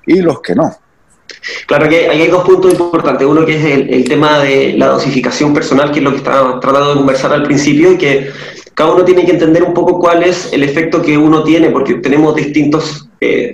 y 0.07 0.23
los 0.23 0.41
que 0.41 0.55
no? 0.55 0.75
Claro 1.67 1.89
que 1.89 2.09
hay 2.09 2.27
dos 2.27 2.45
puntos 2.45 2.73
importantes. 2.73 3.27
Uno 3.27 3.45
que 3.45 3.57
es 3.57 3.89
el, 3.89 4.09
tema 4.09 4.41
de 4.41 4.75
la 4.77 4.89
dosificación 4.89 5.55
personal, 5.55 5.93
que 5.93 5.99
es 5.99 6.05
lo 6.05 6.11
que 6.11 6.19
estaba 6.19 6.61
tratando 6.61 6.91
de 6.91 6.97
conversar 6.97 7.33
al 7.33 7.43
principio, 7.43 7.93
y 7.93 7.99
que 7.99 8.31
cada 8.75 8.93
uno 8.93 9.05
tiene 9.05 9.25
que 9.25 9.33
entender 9.33 9.63
un 9.63 9.75
poco 9.75 9.99
cuál 9.99 10.23
es 10.23 10.53
el 10.53 10.63
efecto 10.63 11.03
que 11.03 11.17
uno 11.17 11.43
tiene, 11.43 11.71
porque 11.71 11.95
tenemos 11.95 12.35
distintos 12.35 13.09
eh, 13.21 13.53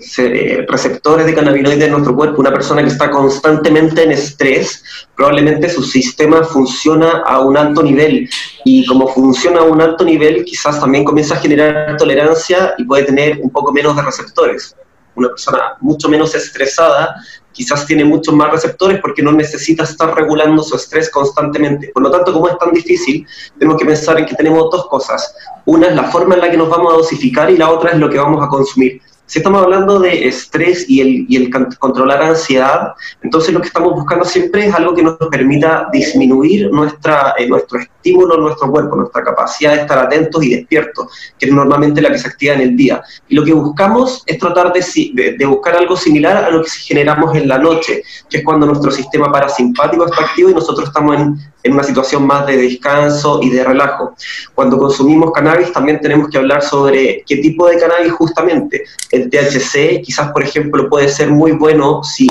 receptores 0.69 1.27
de 1.27 1.35
cannabinoides 1.35 1.85
en 1.85 1.91
nuestro 1.91 2.15
cuerpo. 2.15 2.41
Una 2.41 2.53
persona 2.53 2.83
que 2.83 2.89
está 2.89 3.11
constantemente 3.11 4.05
en 4.05 4.13
estrés, 4.13 4.83
probablemente 5.17 5.69
su 5.69 5.83
sistema 5.83 6.45
funciona 6.45 7.23
a 7.27 7.41
un 7.41 7.57
alto 7.57 7.83
nivel. 7.83 8.29
Y 8.65 8.87
como 8.87 9.09
funciona 9.09 9.61
a 9.61 9.65
un 9.65 9.81
alto 9.81 10.05
nivel, 10.05 10.45
quizás 10.45 10.81
también 10.81 11.05
comienza 11.05 11.35
a 11.35 11.39
generar 11.39 11.97
tolerancia 11.97 12.75
y 12.79 12.85
puede 12.85 13.05
tener 13.05 13.41
un 13.43 13.51
poco 13.51 13.73
menos 13.73 13.97
de 13.97 14.03
receptores 14.03 14.77
una 15.17 15.29
persona 15.29 15.77
mucho 15.81 16.09
menos 16.09 16.35
estresada 16.35 17.17
quizás 17.57 17.87
tiene 17.87 18.05
muchos 18.05 18.35
más 18.35 18.51
receptores 18.51 19.01
porque 19.01 19.23
no 19.23 19.33
necesita 19.33 19.85
estar 19.85 20.15
regulando 20.15 20.63
su 20.63 20.77
estrés 20.77 21.11
constantemente. 21.11 21.89
Por 21.89 22.03
lo 22.03 22.11
tanto, 22.11 22.33
como 22.35 22.49
es 22.49 22.59
tan 22.59 22.73
difícil, 22.73 23.27
tenemos 23.59 23.81
que 23.81 23.87
pensar 23.87 24.19
en 24.19 24.27
que 24.27 24.35
tenemos 24.35 24.71
dos 24.71 24.87
cosas. 24.89 25.35
Una 25.65 25.87
es 25.87 25.97
la 25.97 26.05
forma 26.05 26.35
en 26.35 26.43
la 26.43 26.51
que 26.51 26.59
nos 26.59 26.69
vamos 26.69 26.93
a 26.93 26.97
dosificar 26.99 27.51
y 27.51 27.57
la 27.57 27.71
otra 27.71 27.93
es 27.93 27.99
lo 27.99 28.11
que 28.11 28.19
vamos 28.19 28.45
a 28.45 28.49
consumir. 28.49 29.01
Si 29.27 29.41
estamos 29.41 29.63
hablando 29.63 29.99
de 29.99 30.29
estrés 30.29 30.89
y 30.89 31.01
el, 31.01 31.27
y 31.29 31.37
el 31.37 31.51
controlar 31.79 32.23
ansiedad, 32.23 32.95
entonces 33.23 33.53
lo 33.53 33.61
que 33.61 33.67
estamos 33.67 33.93
buscando 33.93 34.25
siempre 34.25 34.67
es 34.67 34.75
algo 34.75 34.95
que 34.95 35.03
nos 35.03 35.17
permita 35.31 35.89
disminuir 35.93 36.71
nuestra, 36.71 37.35
eh, 37.37 37.49
nuestro 37.49 37.81
estímulo 37.81 38.37
nuestro 38.37 38.71
cuerpo, 38.71 38.97
nuestra 38.97 39.25
capacidad 39.25 39.75
de 39.75 39.81
estar 39.81 39.99
atentos 39.99 40.43
y 40.45 40.55
despiertos, 40.55 41.09
que 41.39 41.47
es 41.47 41.53
normalmente 41.53 42.01
la 42.01 42.11
que 42.11 42.19
se 42.19 42.29
activa 42.29 42.55
en 42.55 42.61
el 42.61 42.77
día. 42.77 43.03
Y 43.29 43.35
lo 43.35 43.45
que 43.45 43.53
buscamos 43.53 44.23
es 44.27 44.39
tratar 44.39 44.73
de, 44.73 45.35
de, 45.37 45.47
buscar 45.47 45.75
algo 45.77 45.97
similar 45.97 46.45
a 46.45 46.51
lo 46.51 46.63
que 46.63 46.71
generamos 46.71 47.35
en 47.37 47.49
la 47.49 47.59
noche, 47.59 48.03
que 48.31 48.39
es 48.39 48.45
cuando 48.45 48.67
nuestro 48.67 48.93
sistema 48.93 49.33
parasimpático 49.33 50.07
está 50.07 50.25
activo 50.25 50.51
y 50.51 50.55
nosotros 50.55 50.89
estamos 50.89 51.17
en, 51.17 51.37
en 51.67 51.75
una 51.75 51.83
situación 51.83 52.27
más 52.27 52.47
de 52.47 52.57
descanso 52.57 53.41
y 53.43 53.51
de 53.51 53.65
relajo. 53.65 54.15
Cuando 54.55 54.79
consumimos 54.79 55.33
cannabis 55.33 55.73
también 55.73 56.01
tenemos 56.01 56.29
que 56.31 56.39
hablar 56.39 56.63
sobre 56.63 57.23
qué 57.27 57.37
tipo 57.37 57.69
de 57.69 57.79
cannabis 57.79 58.13
justamente. 58.13 58.85
El 59.11 59.29
THC 59.29 60.03
quizás, 60.03 60.33
por 60.33 60.43
ejemplo, 60.43 60.89
puede 60.89 61.09
ser 61.09 61.31
muy 61.31 61.53
bueno 61.53 62.03
si 62.05 62.29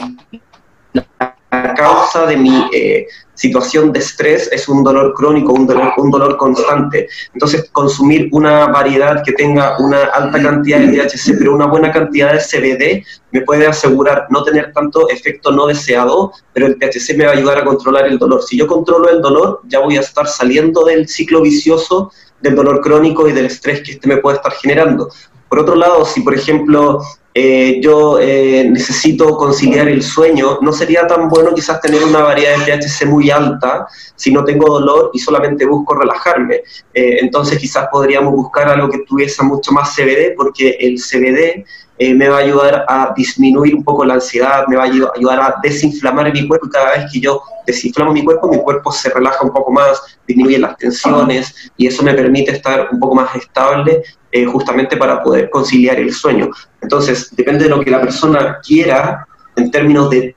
la 0.93 1.34
causa 1.75 2.25
de 2.25 2.37
mi 2.37 2.69
eh, 2.73 3.07
situación 3.35 3.91
de 3.91 3.99
estrés 3.99 4.49
es 4.51 4.67
un 4.67 4.83
dolor 4.83 5.13
crónico, 5.13 5.53
un 5.53 5.67
dolor, 5.67 5.93
un 5.97 6.09
dolor 6.09 6.37
constante. 6.37 7.07
Entonces, 7.33 7.69
consumir 7.71 8.29
una 8.31 8.67
variedad 8.67 9.23
que 9.23 9.33
tenga 9.33 9.77
una 9.79 10.05
alta 10.05 10.41
cantidad 10.41 10.79
de 10.79 10.97
THC, 10.97 11.37
pero 11.37 11.53
una 11.53 11.67
buena 11.67 11.91
cantidad 11.91 12.33
de 12.33 12.39
CBD, 12.39 13.05
me 13.31 13.41
puede 13.41 13.67
asegurar 13.67 14.27
no 14.29 14.43
tener 14.43 14.71
tanto 14.73 15.09
efecto 15.09 15.51
no 15.51 15.67
deseado, 15.67 16.31
pero 16.53 16.67
el 16.67 16.77
THC 16.79 17.17
me 17.17 17.25
va 17.25 17.31
a 17.31 17.35
ayudar 17.35 17.59
a 17.59 17.65
controlar 17.65 18.07
el 18.07 18.17
dolor. 18.17 18.41
Si 18.43 18.57
yo 18.57 18.67
controlo 18.67 19.09
el 19.09 19.21
dolor, 19.21 19.61
ya 19.67 19.79
voy 19.79 19.97
a 19.97 20.01
estar 20.01 20.27
saliendo 20.27 20.85
del 20.85 21.07
ciclo 21.07 21.41
vicioso 21.41 22.11
del 22.41 22.55
dolor 22.55 22.81
crónico 22.81 23.27
y 23.27 23.33
del 23.33 23.45
estrés 23.45 23.81
que 23.81 23.93
este 23.93 24.07
me 24.07 24.17
puede 24.17 24.37
estar 24.37 24.53
generando. 24.53 25.09
Por 25.49 25.59
otro 25.59 25.75
lado, 25.75 26.05
si 26.05 26.21
por 26.21 26.33
ejemplo 26.33 27.01
eh, 27.37 27.81
yo 27.81 28.17
eh, 28.17 28.65
necesito 28.71 29.35
conciliar 29.35 29.89
el 29.89 30.01
sueño, 30.01 30.57
no 30.61 30.71
sería 30.71 31.05
tan 31.05 31.27
bueno 31.27 31.53
quizás 31.53 31.81
tener 31.81 32.01
una 32.01 32.19
variedad 32.19 32.65
de 32.65 32.77
THC 32.77 33.07
muy 33.07 33.29
alta 33.29 33.87
si 34.15 34.31
no 34.31 34.45
tengo 34.45 34.67
dolor 34.69 35.11
y 35.13 35.19
solamente 35.19 35.65
busco 35.65 35.95
relajarme. 35.95 36.61
Eh, 36.93 37.17
entonces 37.19 37.59
quizás 37.59 37.89
podríamos 37.91 38.33
buscar 38.33 38.69
algo 38.69 38.89
que 38.89 38.99
tuviese 38.99 39.43
mucho 39.43 39.73
más 39.73 39.93
CBD 39.93 40.33
porque 40.37 40.77
el 40.79 40.95
CBD 40.95 41.65
me 41.97 42.27
va 42.27 42.37
a 42.37 42.41
ayudar 42.41 42.85
a 42.87 43.13
disminuir 43.15 43.73
un 43.73 43.83
poco 43.83 44.03
la 44.03 44.15
ansiedad, 44.15 44.65
me 44.67 44.75
va 44.75 44.83
a 44.83 44.85
ayudar 44.85 45.39
a 45.39 45.55
desinflamar 45.63 46.31
mi 46.33 46.47
cuerpo 46.47 46.67
y 46.67 46.69
cada 46.69 46.91
vez 46.91 47.11
que 47.11 47.19
yo 47.21 47.41
desinflamo 47.65 48.11
mi 48.11 48.23
cuerpo, 48.23 48.49
mi 48.49 48.59
cuerpo 48.59 48.91
se 48.91 49.09
relaja 49.09 49.43
un 49.43 49.53
poco 49.53 49.71
más, 49.71 50.01
disminuye 50.27 50.59
las 50.59 50.77
tensiones 50.77 51.71
y 51.77 51.87
eso 51.87 52.03
me 52.03 52.13
permite 52.13 52.51
estar 52.51 52.89
un 52.91 52.99
poco 52.99 53.15
más 53.15 53.33
estable 53.35 54.03
eh, 54.31 54.45
justamente 54.45 54.97
para 54.97 55.23
poder 55.23 55.49
conciliar 55.49 55.97
el 55.97 56.11
sueño. 56.11 56.49
Entonces, 56.81 57.33
depende 57.35 57.63
de 57.63 57.69
lo 57.69 57.79
que 57.79 57.91
la 57.91 58.01
persona 58.01 58.59
quiera 58.61 59.25
en 59.55 59.71
términos 59.71 60.09
de 60.09 60.35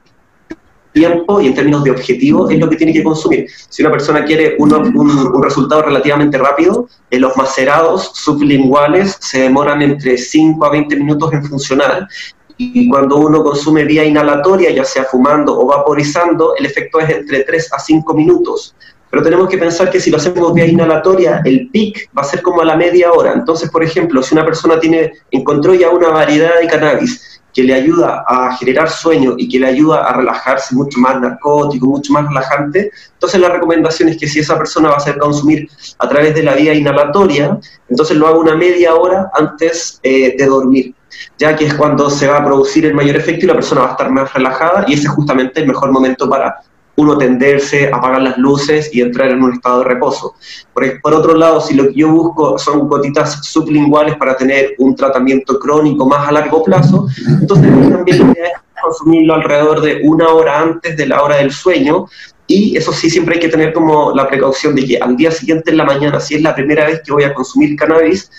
tiempo 0.92 1.40
y 1.40 1.46
en 1.46 1.54
términos 1.54 1.84
de 1.84 1.90
objetivo, 1.90 2.50
es 2.50 2.58
lo 2.58 2.68
que 2.68 2.76
tiene 2.76 2.92
que 2.92 3.02
consumir. 3.02 3.46
Si 3.68 3.82
una 3.82 3.90
persona 3.90 4.24
quiere 4.24 4.56
un, 4.58 5.42
resultado 5.42 5.82
relativamente 5.82 6.38
rápido, 6.38 6.88
en 7.10 7.20
los 7.20 7.36
macerados 7.36 8.12
sublinguales 8.14 9.16
se 9.20 9.42
demoran 9.42 9.82
entre 9.82 10.18
5 10.18 10.64
a 10.64 10.70
20 10.70 10.96
minutos 10.96 11.32
en 11.32 11.44
funcionar 11.44 12.08
y 12.56 12.88
cuando 12.88 13.16
uno 13.16 13.44
consume 13.44 13.84
vía 13.84 14.04
inhalatoria, 14.04 14.70
ya 14.70 14.84
sea 14.84 15.04
fumando 15.04 15.58
o 15.58 15.66
vaporizando, 15.66 16.56
el 16.56 16.66
efecto 16.66 16.98
es 16.98 17.08
entre 17.10 17.44
3 17.44 17.72
a 17.72 17.78
5 17.78 18.14
minutos. 18.14 18.74
Pero 19.10 19.22
tenemos 19.22 19.48
que 19.48 19.56
pensar 19.56 19.90
que 19.90 20.00
si 20.00 20.10
lo 20.10 20.16
hacemos 20.16 20.52
vía 20.52 20.66
inhalatoria, 20.66 21.40
el 21.44 21.70
pic 21.70 22.10
va 22.16 22.22
a 22.22 22.24
ser 22.24 22.42
como 22.42 22.60
a 22.60 22.64
la 22.64 22.76
media 22.76 23.12
hora. 23.12 23.32
Entonces, 23.32 23.70
por 23.70 23.82
ejemplo, 23.84 24.22
si 24.22 24.34
una 24.34 24.44
persona 24.44 24.78
tiene, 24.80 25.12
encontró 25.30 25.72
ya 25.72 25.88
una 25.90 26.08
variedad 26.08 26.60
de 26.60 26.66
cannabis 26.66 27.37
que 27.58 27.64
le 27.64 27.74
ayuda 27.74 28.24
a 28.24 28.56
generar 28.56 28.88
sueño 28.88 29.34
y 29.36 29.48
que 29.48 29.58
le 29.58 29.66
ayuda 29.66 30.04
a 30.04 30.12
relajarse 30.12 30.76
mucho 30.76 31.00
más 31.00 31.20
narcótico, 31.20 31.88
mucho 31.88 32.12
más 32.12 32.28
relajante, 32.28 32.92
entonces 33.14 33.40
la 33.40 33.48
recomendación 33.48 34.10
es 34.10 34.16
que 34.16 34.28
si 34.28 34.38
esa 34.38 34.56
persona 34.56 34.90
va 34.90 34.94
a 34.94 34.98
hacer 34.98 35.18
consumir 35.18 35.68
a 35.98 36.08
través 36.08 36.36
de 36.36 36.44
la 36.44 36.54
vía 36.54 36.72
inhalatoria, 36.72 37.58
entonces 37.88 38.16
lo 38.16 38.28
haga 38.28 38.38
una 38.38 38.54
media 38.54 38.94
hora 38.94 39.28
antes 39.34 39.98
eh, 40.04 40.36
de 40.38 40.46
dormir 40.46 40.94
ya 41.36 41.56
que 41.56 41.66
es 41.66 41.74
cuando 41.74 42.10
se 42.10 42.28
va 42.28 42.36
a 42.36 42.44
producir 42.44 42.86
el 42.86 42.94
mayor 42.94 43.16
efecto 43.16 43.44
y 43.44 43.48
la 43.48 43.54
persona 43.54 43.80
va 43.80 43.88
a 43.88 43.90
estar 43.90 44.08
más 44.08 44.32
relajada 44.32 44.84
y 44.86 44.92
ese 44.92 45.08
es 45.08 45.08
justamente 45.08 45.60
el 45.60 45.66
mejor 45.66 45.90
momento 45.90 46.30
para 46.30 46.60
uno 46.98 47.16
tenderse, 47.16 47.88
apagar 47.92 48.20
las 48.20 48.38
luces 48.38 48.90
y 48.92 49.00
entrar 49.00 49.30
en 49.30 49.42
un 49.42 49.52
estado 49.54 49.78
de 49.78 49.84
reposo. 49.84 50.34
Por, 50.74 51.00
por, 51.00 51.14
otro 51.14 51.34
lado, 51.34 51.60
si 51.60 51.74
lo 51.74 51.84
que 51.88 51.94
yo 51.94 52.10
busco 52.10 52.58
son 52.58 52.88
gotitas 52.88 53.46
sublinguales 53.46 54.16
para 54.16 54.36
tener 54.36 54.74
un 54.78 54.96
tratamiento 54.96 55.58
crónico 55.60 56.06
más 56.06 56.28
a 56.28 56.32
largo 56.32 56.64
plazo, 56.64 57.06
entonces 57.40 57.70
también 57.88 58.18
la 58.18 58.32
idea 58.32 58.46
es 58.48 58.82
consumirlo 58.82 59.34
alrededor 59.34 59.80
de 59.80 60.00
una 60.02 60.28
hora 60.28 60.60
antes 60.60 60.96
de 60.96 61.06
la 61.06 61.22
hora 61.22 61.36
del 61.36 61.52
sueño. 61.52 62.06
Y 62.48 62.76
eso 62.76 62.92
sí, 62.92 63.08
siempre 63.10 63.34
hay 63.34 63.40
que 63.40 63.48
tener 63.48 63.72
como 63.72 64.12
la 64.12 64.26
precaución 64.26 64.74
de 64.74 64.84
que 64.84 64.98
al 64.98 65.16
día 65.16 65.30
siguiente 65.30 65.70
en 65.70 65.76
la 65.76 65.84
mañana, 65.84 66.18
si 66.18 66.34
es 66.34 66.42
la 66.42 66.54
primera 66.54 66.86
vez 66.86 67.00
que 67.04 67.12
voy 67.12 67.22
a 67.24 67.34
consumir 67.34 67.76
cannabis, 67.76 68.30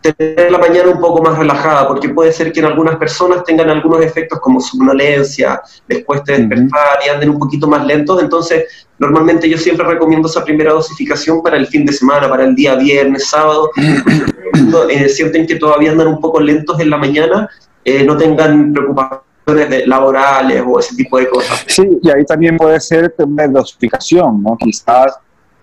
tener 0.00 0.50
la 0.50 0.58
mañana 0.58 0.90
un 0.90 1.00
poco 1.00 1.22
más 1.22 1.38
relajada, 1.38 1.86
porque 1.86 2.08
puede 2.08 2.32
ser 2.32 2.52
que 2.52 2.60
en 2.60 2.66
algunas 2.66 2.96
personas 2.96 3.44
tengan 3.44 3.68
algunos 3.68 4.02
efectos 4.02 4.40
como 4.40 4.60
somnolencia, 4.60 5.60
les 5.88 6.04
cueste 6.04 6.38
despertar 6.38 7.00
y 7.06 7.10
anden 7.10 7.30
un 7.30 7.38
poquito 7.38 7.66
más 7.66 7.84
lentos, 7.84 8.22
entonces 8.22 8.64
normalmente 8.98 9.48
yo 9.48 9.58
siempre 9.58 9.86
recomiendo 9.86 10.28
esa 10.28 10.44
primera 10.44 10.72
dosificación 10.72 11.42
para 11.42 11.56
el 11.56 11.66
fin 11.66 11.84
de 11.84 11.92
semana, 11.92 12.28
para 12.28 12.44
el 12.44 12.54
día 12.54 12.74
viernes, 12.76 13.28
sábado, 13.28 13.70
eh, 14.88 15.08
sienten 15.08 15.46
que 15.46 15.56
todavía 15.56 15.92
andan 15.92 16.08
un 16.08 16.20
poco 16.20 16.40
lentos 16.40 16.80
en 16.80 16.90
la 16.90 16.96
mañana, 16.96 17.48
eh, 17.84 18.02
no 18.02 18.16
tengan 18.16 18.72
preocupaciones 18.72 19.86
laborales 19.86 20.62
o 20.66 20.78
ese 20.78 20.96
tipo 20.96 21.18
de 21.18 21.28
cosas. 21.28 21.64
Sí, 21.66 21.98
y 22.02 22.10
ahí 22.10 22.24
también 22.24 22.56
puede 22.56 22.80
ser 22.80 23.14
de 23.16 23.48
dosificación, 23.48 24.42
¿no? 24.42 24.56
Quizás 24.56 25.18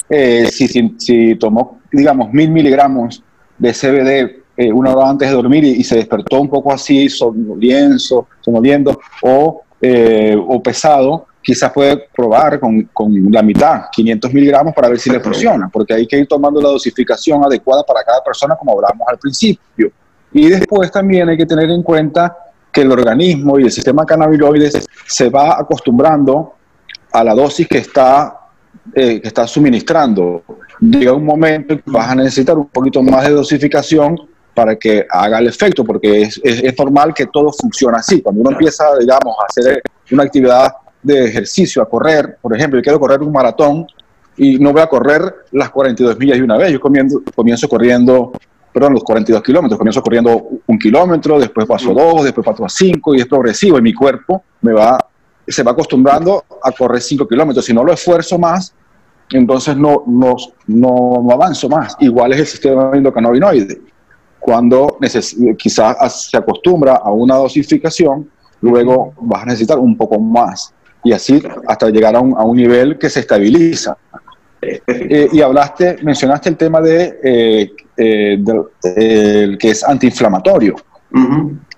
eh, 0.09 0.47
si, 0.51 0.67
si, 0.67 0.95
si 0.97 1.35
tomó, 1.35 1.79
digamos, 1.91 2.31
mil 2.31 2.51
miligramos 2.51 3.23
de 3.57 3.73
CBD 3.73 4.43
eh, 4.59 4.71
una 4.71 4.91
hora 4.95 5.09
antes 5.09 5.29
de 5.29 5.35
dormir 5.35 5.63
y, 5.63 5.83
se 5.83 5.97
despertó 5.97 6.41
un 6.41 6.49
poco 6.49 6.73
así, 6.73 7.09
somnolienso, 7.09 8.27
somnoliendo 8.41 8.99
o, 9.21 9.61
eh, 9.79 10.35
o 10.35 10.61
pesado, 10.63 11.27
quizás 11.43 11.71
puede 11.71 12.07
probar 12.15 12.59
con, 12.59 12.89
con, 12.91 13.31
la 13.31 13.43
mitad, 13.43 13.83
500 13.91 14.33
miligramos, 14.33 14.73
para 14.73 14.89
ver 14.89 14.97
si 14.99 15.11
le 15.11 15.19
funciona, 15.19 15.69
porque 15.71 15.93
hay 15.93 16.07
que 16.07 16.17
ir 16.17 16.27
tomando 16.27 16.59
la 16.59 16.69
dosificación 16.69 17.45
adecuada 17.45 17.83
para 17.83 18.03
cada 18.03 18.23
persona, 18.23 18.55
como 18.55 18.73
hablamos 18.73 19.07
al 19.07 19.19
principio. 19.19 19.91
Y 20.33 20.49
después 20.49 20.91
también 20.91 21.29
hay 21.29 21.37
que 21.37 21.45
tener 21.45 21.69
en 21.69 21.83
cuenta 21.83 22.35
que 22.71 22.81
el 22.81 22.91
organismo 22.91 23.59
y 23.59 23.63
el 23.63 23.71
sistema 23.71 24.05
cannabinoides 24.05 24.87
se 25.05 25.29
va 25.29 25.59
acostumbrando 25.59 26.55
a 27.11 27.23
la 27.23 27.35
dosis 27.35 27.67
que 27.67 27.77
está, 27.77 28.39
eh, 28.93 29.21
que 29.21 29.27
está 29.27 29.47
suministrando. 29.47 30.43
Llega 30.79 31.13
un 31.13 31.25
momento 31.25 31.75
que 31.75 31.83
vas 31.85 32.09
a 32.09 32.15
necesitar 32.15 32.57
un 32.57 32.67
poquito 32.67 33.01
más 33.01 33.27
de 33.27 33.31
dosificación 33.31 34.17
para 34.53 34.75
que 34.75 35.05
haga 35.09 35.39
el 35.39 35.47
efecto, 35.47 35.83
porque 35.83 36.23
es, 36.23 36.41
es, 36.43 36.77
normal 36.79 37.13
que 37.13 37.27
todo 37.27 37.51
funcione 37.51 37.97
así. 37.97 38.21
Cuando 38.21 38.41
uno 38.41 38.51
empieza, 38.51 38.85
digamos, 38.99 39.35
a 39.39 39.45
hacer 39.47 39.83
una 40.11 40.23
actividad 40.23 40.73
de 41.03 41.25
ejercicio, 41.25 41.81
a 41.81 41.87
correr, 41.87 42.37
por 42.41 42.55
ejemplo, 42.55 42.79
yo 42.79 42.83
quiero 42.83 42.99
correr 42.99 43.21
un 43.21 43.31
maratón 43.31 43.85
y 44.35 44.57
no 44.57 44.71
voy 44.71 44.81
a 44.81 44.87
correr 44.87 45.33
las 45.51 45.69
42 45.69 46.17
millas 46.17 46.37
de 46.37 46.43
una 46.43 46.57
vez, 46.57 46.71
yo 46.71 46.79
comienzo, 46.79 47.21
comienzo 47.35 47.67
corriendo, 47.67 48.31
perdón, 48.73 48.93
los 48.93 49.03
42 49.03 49.43
kilómetros, 49.43 49.77
comienzo 49.77 50.01
corriendo 50.01 50.47
un 50.65 50.79
kilómetro, 50.79 51.39
después 51.39 51.67
paso 51.67 51.93
dos, 51.93 52.23
después 52.23 52.45
paso 52.45 52.65
a 52.65 52.69
cinco 52.69 53.15
y 53.15 53.19
es 53.19 53.25
progresivo 53.25 53.77
y 53.77 53.81
mi 53.81 53.93
cuerpo 53.93 54.43
me 54.61 54.73
va, 54.73 54.97
se 55.47 55.63
va 55.63 55.71
acostumbrando 55.71 56.43
a 56.61 56.71
correr 56.71 57.01
cinco 57.01 57.27
kilómetros. 57.27 57.65
Si 57.65 57.73
no 57.73 57.83
lo 57.83 57.93
esfuerzo 57.93 58.37
más, 58.37 58.73
entonces 59.31 59.75
no, 59.75 60.03
no, 60.07 60.35
no, 60.67 61.31
avanzo 61.31 61.69
más. 61.69 61.95
Igual 61.99 62.33
es 62.33 62.39
el 62.39 62.47
sistema 62.47 62.91
endocannabinoide. 62.93 63.81
Cuando 64.39 64.97
quizás 65.57 66.29
se 66.29 66.37
acostumbra 66.37 66.95
a 66.95 67.11
una 67.11 67.35
dosificación, 67.35 68.29
luego 68.61 69.13
vas 69.19 69.43
a 69.43 69.45
necesitar 69.45 69.77
un 69.79 69.97
poco 69.97 70.19
más 70.19 70.73
y 71.03 71.13
así 71.13 71.41
hasta 71.67 71.89
llegar 71.89 72.15
a 72.15 72.21
un, 72.21 72.33
a 72.37 72.43
un 72.43 72.57
nivel 72.57 72.97
que 72.97 73.09
se 73.09 73.21
estabiliza. 73.21 73.97
Eh, 74.61 75.29
y 75.31 75.41
hablaste, 75.41 75.97
mencionaste 76.01 76.49
el 76.49 76.57
tema 76.57 76.81
de, 76.81 77.19
eh, 77.23 77.71
eh 77.95 78.43
el 78.95 79.57
que 79.57 79.69
es 79.69 79.83
antiinflamatorio, 79.83 80.75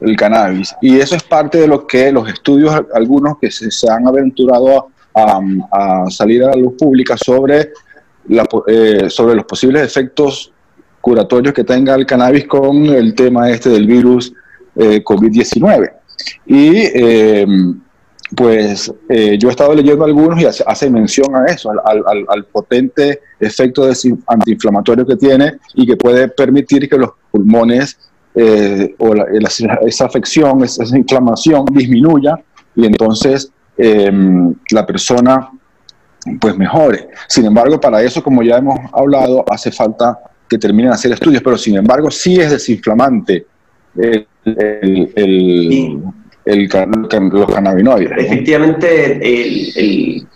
el 0.02 0.16
cannabis. 0.16 0.76
Y 0.82 0.98
eso 0.98 1.16
es 1.16 1.24
parte 1.24 1.60
de 1.60 1.68
lo 1.68 1.86
que 1.86 2.12
los 2.12 2.28
estudios, 2.30 2.74
algunos 2.94 3.38
que 3.40 3.52
se, 3.52 3.90
han 3.90 4.08
aventurado 4.08 4.88
a, 5.14 6.06
salir 6.10 6.44
a 6.44 6.52
la 6.52 6.56
luz 6.56 6.74
pública 6.78 7.16
sobre, 7.18 7.72
eh, 8.68 9.10
sobre 9.10 9.36
los 9.36 9.46
posibles 9.46 9.84
efectos 9.84 10.52
curatorios 11.02 11.54
que 11.54 11.64
tenga 11.64 11.96
el 11.96 12.06
cannabis 12.06 12.46
con 12.46 12.86
el 12.86 13.14
tema 13.16 13.50
este 13.50 13.70
del 13.70 13.88
virus 13.88 14.34
COVID-19. 14.76 15.92
Y 16.46 16.84
pues 18.36 18.94
eh, 19.10 19.38
yo 19.40 19.48
he 19.50 19.52
estado 19.52 19.74
leyendo 19.74 20.06
algunos 20.06 20.40
y 20.40 20.46
hace, 20.46 20.90
mención 20.90 21.36
a 21.36 21.46
eso, 21.46 21.72
al, 21.72 22.46
potente 22.46 23.22
efecto 23.40 23.90
antiinflamatorio 24.28 25.06
que 25.06 25.16
tiene 25.16 25.54
y 25.74 25.88
que 25.88 25.98
puede 25.98 26.28
permitir 26.28 26.88
que 26.88 26.98
los 26.98 27.12
pulmones 27.32 27.98
eh, 28.36 28.96
o 29.00 29.14
esa 29.86 30.06
afección, 30.06 30.64
esa, 30.64 30.98
inflamación 30.98 31.66
disminuya 31.66 32.40
y 32.76 32.86
entonces 32.86 33.52
em, 33.78 34.54
la 34.72 34.86
persona 34.86 35.50
pues 36.40 36.58
mejore. 36.58 37.10
Sin 37.28 37.46
embargo, 37.46 37.80
para 37.80 38.02
eso, 38.04 38.22
como 38.22 38.44
ya 38.44 38.58
hemos 38.58 38.78
hablado, 38.94 39.44
hace 39.50 39.72
falta 39.72 40.20
que 40.48 40.58
terminen 40.58 40.90
de 40.90 40.96
hacer 40.96 41.12
estudios, 41.14 41.42
pero 41.44 41.58
sin 41.58 41.78
embargo 41.78 42.12
sí 42.12 42.40
es 42.40 42.52
desinflamante 42.52 43.46
el, 45.16 46.02
los 47.32 47.54
cannabinoides. 47.54 48.12
Efectivamente, 48.18 49.20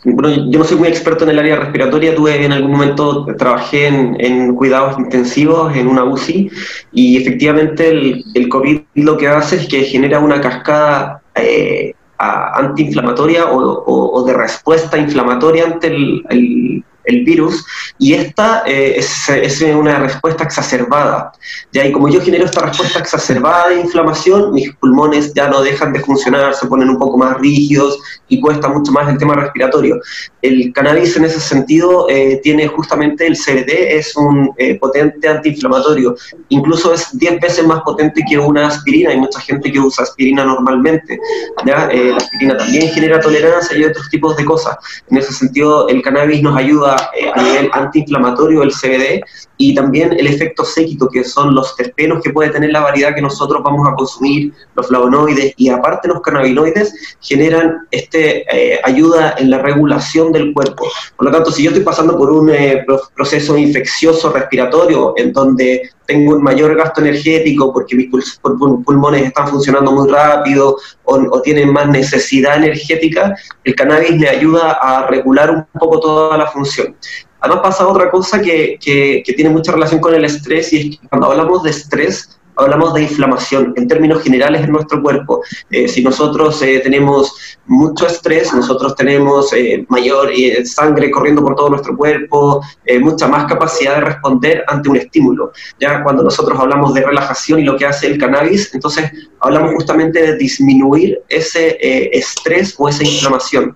yo 0.05 0.59
no 0.59 0.63
soy 0.63 0.77
muy 0.77 0.87
experto 0.87 1.23
en 1.23 1.31
el 1.31 1.39
área 1.39 1.57
respiratoria, 1.57 2.15
tuve 2.15 2.43
en 2.43 2.51
algún 2.51 2.71
momento, 2.71 3.25
trabajé 3.37 3.87
en, 3.87 4.55
cuidados 4.55 4.97
intensivos 4.99 5.75
en 5.75 5.87
una 5.87 6.03
UCI 6.03 6.49
y 6.91 7.17
efectivamente 7.17 7.89
el, 7.89 8.49
COVID 8.49 8.81
lo 8.95 9.17
que 9.17 9.27
hace 9.27 9.57
es 9.57 9.67
que 9.67 9.83
genera 9.83 10.19
una 10.19 10.39
cascada 10.41 11.21
eh, 11.35 11.93
antiinflamatoria 12.17 13.45
o, 13.51 14.23
de 14.25 14.33
respuesta 14.33 14.97
inflamatoria 14.97 15.65
ante 15.65 15.87
el 15.87 16.83
el 17.05 17.23
virus, 17.23 17.65
y 17.97 18.13
esta 18.13 18.63
eh, 18.65 18.97
es, 18.97 19.61
una 19.61 19.99
respuesta 19.99 20.43
exacerbada. 20.43 21.31
¿ya? 21.71 21.85
Y 21.85 21.91
como 21.91 22.09
yo 22.09 22.21
genero 22.21 22.45
esta 22.45 22.65
respuesta 22.65 22.99
exacerbada 22.99 23.69
de 23.69 23.81
inflamación, 23.81 24.53
mis 24.53 24.73
pulmones 24.75 25.33
ya 25.33 25.47
no 25.49 25.61
dejan 25.61 25.93
de 25.93 25.99
funcionar, 25.99 26.53
se 26.53 26.67
ponen 26.67 26.89
un 26.89 26.97
poco 26.97 27.17
más 27.17 27.37
rígidos 27.37 27.99
y 28.27 28.39
cuesta 28.39 28.67
mucho 28.67 28.91
más 28.91 29.09
el 29.09 29.17
tema 29.17 29.35
respiratorio. 29.35 29.99
El 30.41 30.73
cannabis 30.73 31.15
en 31.15 31.25
ese 31.25 31.39
sentido 31.39 32.07
eh, 32.09 32.39
tiene 32.43 32.67
justamente 32.67 33.27
el 33.27 33.37
CBD, 33.37 33.97
es 33.97 34.15
un 34.15 34.51
eh, 34.57 34.77
potente 34.79 35.27
antiinflamatorio, 35.27 36.15
incluso 36.49 36.93
es 36.93 37.17
10 37.17 37.39
veces 37.39 37.65
más 37.65 37.81
potente 37.81 38.23
que 38.27 38.37
una 38.37 38.67
aspirina, 38.67 39.11
hay 39.11 39.17
mucha 39.17 39.39
gente 39.39 39.71
que 39.71 39.79
usa 39.79 40.03
aspirina 40.03 40.43
normalmente. 40.43 41.19
¿ya? 41.65 41.87
la 41.93 42.17
aspirina 42.17 42.57
también 42.57 42.89
genera 42.89 43.19
tolerancia 43.19 43.77
y 43.77 43.83
otros 43.83 44.09
tipos 44.09 44.35
de 44.35 44.45
cosas. 44.45 44.75
En 45.09 45.17
ese 45.17 45.33
sentido, 45.33 45.87
el 45.87 46.01
cannabis 46.01 46.41
nos 46.41 46.57
ayuda 46.57 46.92
eh, 47.17 47.29
a 47.33 47.41
nivel 47.41 47.69
antiinflamatorio 47.73 48.63
el 48.63 48.71
CBD 48.71 49.23
y 49.57 49.75
también 49.75 50.13
el 50.13 50.27
efecto 50.27 50.65
séquito, 50.65 51.07
que 51.09 51.23
son 51.23 51.53
los 51.53 51.75
terpenos 51.75 52.21
que 52.23 52.31
puede 52.31 52.49
tener 52.49 52.71
la 52.71 52.81
variedad 52.81 53.15
que 53.15 53.21
nosotros 53.21 53.61
vamos 53.63 53.87
a 53.87 53.95
consumir, 53.95 54.51
los 54.75 54.87
flavonoides 54.87 55.53
y 55.57 55.69
aparte 55.69 56.07
los 56.07 56.21
cannabinoides, 56.21 57.17
generan 57.21 57.87
este, 57.91 58.43
eh, 58.51 58.79
ayuda 58.83 59.35
en 59.37 59.49
la 59.49 59.59
regulación 59.59 60.31
del 60.31 60.53
cuerpo. 60.53 60.87
Por 61.15 61.25
lo 61.25 61.31
tanto, 61.31 61.51
si 61.51 61.63
yo 61.63 61.69
estoy 61.69 61.83
pasando 61.83 62.17
por 62.17 62.31
un 62.31 62.49
eh, 62.49 62.85
proceso 63.15 63.57
infeccioso 63.57 64.31
respiratorio 64.31 65.13
en 65.17 65.31
donde 65.31 65.89
tengo 66.05 66.35
un 66.35 66.43
mayor 66.43 66.75
gasto 66.75 67.01
energético 67.01 67.71
porque 67.73 67.95
mis 67.95 68.09
pulmones 68.41 69.23
están 69.23 69.47
funcionando 69.47 69.91
muy 69.91 70.09
rápido 70.09 70.77
o, 71.03 71.41
tienen 71.41 71.71
más 71.71 71.87
necesidad 71.87 72.57
energética, 72.57 73.35
el 73.63 73.75
cannabis 73.75 74.19
le 74.19 74.29
ayuda 74.29 74.73
a 74.73 75.07
regular 75.07 75.51
un 75.51 75.65
poco 75.79 75.99
toda 75.99 76.37
la 76.37 76.47
función. 76.47 76.95
Además 77.39 77.61
pasa 77.63 77.87
otra 77.87 78.09
cosa 78.09 78.41
que, 78.41 78.77
que, 78.79 79.33
tiene 79.35 79.49
mucha 79.49 79.73
relación 79.73 79.99
con 79.99 80.13
el 80.13 80.23
estrés 80.23 80.71
y 80.71 80.77
es 80.77 80.99
que 80.99 81.07
cuando 81.07 81.29
hablamos 81.29 81.63
de 81.63 81.71
estrés, 81.71 82.39
hablamos 82.55 82.93
de 82.93 83.03
inflamación 83.03 83.73
en 83.75 83.87
términos 83.87 84.23
generales 84.23 84.63
en 84.63 84.71
nuestro 84.71 85.01
cuerpo. 85.01 85.43
Eh, 85.69 85.87
si 85.87 86.03
nosotros 86.03 86.61
eh, 86.61 86.79
tenemos 86.83 87.57
mucho 87.65 88.07
estrés, 88.07 88.53
nosotros 88.53 88.95
tenemos 88.95 89.53
eh, 89.53 89.85
mayor 89.89 90.31
sangre 90.65 91.11
corriendo 91.11 91.41
por 91.41 91.55
todo 91.55 91.69
nuestro 91.69 91.95
cuerpo, 91.95 92.61
mucha 92.99 93.27
más 93.27 93.45
capacidad 93.45 93.95
de 93.95 94.01
responder 94.01 94.63
ante 94.67 94.89
un 94.89 94.97
estímulo. 94.97 95.51
Ya 95.79 96.03
cuando 96.03 96.23
nosotros 96.23 96.59
hablamos 96.59 96.93
de 96.93 97.05
relajación 97.05 97.59
y 97.59 97.63
lo 97.63 97.77
que 97.77 97.85
hace 97.85 98.07
el 98.07 98.17
cannabis, 98.17 98.73
entonces 98.73 99.11
hablamos 99.39 99.73
justamente 99.75 100.21
de 100.21 100.37
disminuir 100.37 101.21
ese 101.29 101.77
estrés 102.11 102.75
o 102.77 102.89
esa 102.89 103.03
inflamación. 103.03 103.75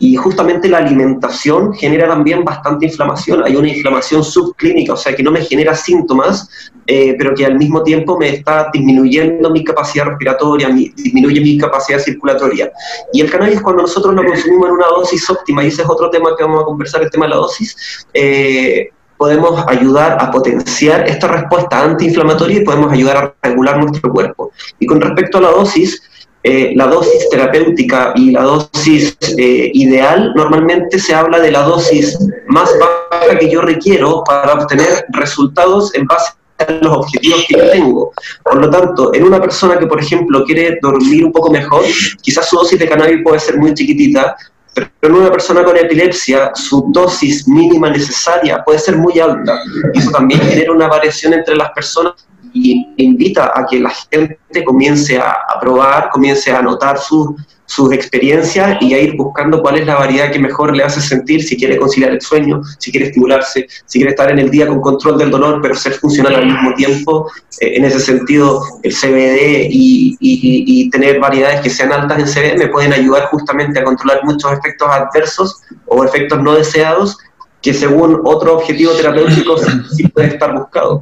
Y 0.00 0.16
justamente 0.16 0.68
la 0.68 0.78
alimentación 0.78 1.72
genera 1.74 2.08
también 2.08 2.44
bastante 2.44 2.86
inflamación. 2.86 3.42
Hay 3.44 3.56
una 3.56 3.68
inflamación 3.68 4.22
subclínica, 4.24 4.92
o 4.92 4.96
sea, 4.96 5.14
que 5.14 5.22
no 5.22 5.30
me 5.30 5.42
genera 5.42 5.74
síntomas, 5.74 6.48
eh, 6.86 7.14
pero 7.18 7.34
que 7.34 7.44
al 7.44 7.56
mismo 7.56 7.82
tiempo 7.82 8.16
me 8.18 8.28
está 8.28 8.70
disminuyendo 8.72 9.50
mi 9.50 9.64
capacidad 9.64 10.06
respiratoria, 10.06 10.68
disminuye 10.68 11.40
mi 11.40 11.58
capacidad 11.58 11.98
circulatoria. 11.98 12.70
Y 13.12 13.20
el 13.20 13.30
cannabis, 13.30 13.60
cuando 13.60 13.82
nosotros 13.82 14.14
lo 14.14 14.24
consumimos 14.24 14.68
en 14.68 14.74
una 14.74 14.86
dosis 14.86 15.28
óptima, 15.30 15.64
y 15.64 15.68
ese 15.68 15.82
es 15.82 15.88
otro 15.88 16.10
tema 16.10 16.36
que 16.36 16.44
vamos 16.44 16.62
a 16.62 16.64
conversar, 16.64 17.02
el 17.02 17.10
tema 17.10 17.26
de 17.26 17.30
la 17.30 17.36
dosis, 17.36 18.06
eh, 18.14 18.90
podemos 19.16 19.64
ayudar 19.66 20.18
a 20.20 20.30
potenciar 20.30 21.08
esta 21.08 21.28
respuesta 21.28 21.82
antiinflamatoria 21.82 22.58
y 22.58 22.64
podemos 22.64 22.92
ayudar 22.92 23.16
a 23.16 23.48
regular 23.48 23.78
nuestro 23.78 24.12
cuerpo. 24.12 24.52
Y 24.78 24.86
con 24.86 25.00
respecto 25.00 25.38
a 25.38 25.42
la 25.42 25.50
dosis, 25.50 26.02
eh, 26.42 26.72
la 26.76 26.86
dosis 26.86 27.28
terapéutica 27.28 28.12
y 28.14 28.30
la 28.30 28.42
dosis 28.42 29.16
eh, 29.36 29.70
ideal, 29.74 30.32
normalmente 30.36 30.98
se 30.98 31.14
habla 31.14 31.40
de 31.40 31.50
la 31.50 31.62
dosis 31.62 32.18
más 32.46 32.70
baja 32.78 33.38
que 33.38 33.50
yo 33.50 33.62
requiero 33.62 34.22
para 34.24 34.54
obtener 34.54 35.06
resultados 35.08 35.92
en 35.94 36.06
base 36.06 36.32
a 36.58 36.70
los 36.70 36.98
objetivos 36.98 37.44
que 37.48 37.58
yo 37.58 37.70
tengo. 37.70 38.12
Por 38.44 38.60
lo 38.60 38.70
tanto, 38.70 39.12
en 39.14 39.24
una 39.24 39.40
persona 39.40 39.78
que, 39.78 39.86
por 39.86 40.00
ejemplo, 40.00 40.44
quiere 40.44 40.78
dormir 40.80 41.24
un 41.24 41.32
poco 41.32 41.50
mejor, 41.50 41.84
quizás 42.22 42.48
su 42.48 42.56
dosis 42.56 42.78
de 42.78 42.88
cannabis 42.88 43.22
puede 43.24 43.40
ser 43.40 43.58
muy 43.58 43.74
chiquitita, 43.74 44.36
pero 44.72 44.90
en 45.02 45.22
una 45.22 45.32
persona 45.32 45.64
con 45.64 45.76
epilepsia, 45.76 46.52
su 46.54 46.86
dosis 46.92 47.48
mínima 47.48 47.90
necesaria 47.90 48.62
puede 48.64 48.78
ser 48.78 48.96
muy 48.96 49.18
alta. 49.18 49.58
Y 49.94 49.98
eso 49.98 50.10
también 50.10 50.40
genera 50.42 50.72
una 50.72 50.86
variación 50.86 51.32
entre 51.32 51.56
las 51.56 51.70
personas 51.70 52.14
y 52.56 52.86
invita 52.96 53.52
a 53.54 53.66
que 53.66 53.80
la 53.80 53.90
gente 53.90 54.64
comience 54.64 55.18
a, 55.18 55.36
probar, 55.60 56.10
comience 56.10 56.50
a 56.50 56.58
anotar 56.58 56.98
sus 56.98 57.92
experiencias 57.92 58.78
y 58.80 58.94
a 58.94 59.00
ir 59.00 59.16
buscando 59.16 59.60
cuál 59.60 59.76
es 59.76 59.86
la 59.86 59.96
variedad 59.96 60.30
que 60.30 60.38
mejor 60.38 60.74
le 60.74 60.82
hace 60.82 61.00
sentir, 61.00 61.42
si 61.42 61.56
quiere 61.56 61.76
conciliar 61.76 62.12
el 62.12 62.20
sueño, 62.20 62.62
si 62.78 62.90
quiere 62.90 63.08
estimularse, 63.08 63.66
si 63.84 63.98
quiere 63.98 64.10
estar 64.10 64.30
en 64.30 64.38
el 64.38 64.50
día 64.50 64.66
con 64.66 64.80
control 64.80 65.18
del 65.18 65.30
dolor, 65.30 65.60
pero 65.60 65.74
ser 65.74 65.92
funcional 65.92 66.34
al 66.34 66.46
mismo 66.46 66.74
tiempo. 66.74 67.30
Eh, 67.60 67.76
en 67.76 67.84
ese 67.84 68.00
sentido, 68.00 68.62
el 68.82 68.92
CBD 68.94 69.68
y, 69.70 70.16
y, 70.20 70.90
tener 70.90 71.18
variedades 71.20 71.60
que 71.60 71.70
sean 71.70 71.92
altas 71.92 72.18
en 72.18 72.26
CBD 72.26 72.58
me 72.58 72.68
pueden 72.68 72.92
ayudar 72.92 73.26
justamente 73.26 73.80
a 73.80 73.84
controlar 73.84 74.24
muchos 74.24 74.50
efectos 74.52 74.88
adversos 74.88 75.60
o 75.86 76.04
efectos 76.04 76.40
no 76.40 76.54
deseados 76.54 77.18
que 77.66 77.74
según 77.74 78.20
otro 78.24 78.58
objetivo 78.58 78.92
terapéutico 78.92 79.56
sí 79.96 80.06
puede 80.06 80.28
estar 80.28 80.56
buscado. 80.56 81.00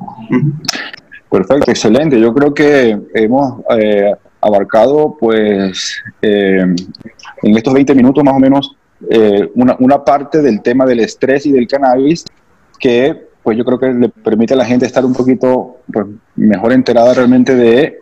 Perfecto, 1.34 1.68
excelente. 1.68 2.20
Yo 2.20 2.32
creo 2.32 2.54
que 2.54 2.96
hemos 3.12 3.60
eh, 3.76 4.14
abarcado, 4.40 5.16
pues, 5.18 6.00
eh, 6.22 6.64
en 7.42 7.56
estos 7.56 7.74
20 7.74 7.92
minutos 7.92 8.22
más 8.22 8.34
o 8.34 8.38
menos, 8.38 8.76
eh, 9.10 9.50
una, 9.56 9.74
una, 9.80 10.04
parte 10.04 10.40
del 10.40 10.62
tema 10.62 10.86
del 10.86 11.00
estrés 11.00 11.44
y 11.46 11.50
del 11.50 11.66
cannabis 11.66 12.24
que, 12.78 13.26
pues, 13.42 13.58
yo 13.58 13.64
creo 13.64 13.80
que 13.80 13.92
le 13.94 14.08
permite 14.10 14.54
a 14.54 14.58
la 14.58 14.64
gente 14.64 14.86
estar 14.86 15.04
un 15.04 15.12
poquito 15.12 15.78
pues, 15.92 16.06
mejor 16.36 16.72
enterada 16.72 17.12
realmente 17.14 17.56
de 17.56 17.98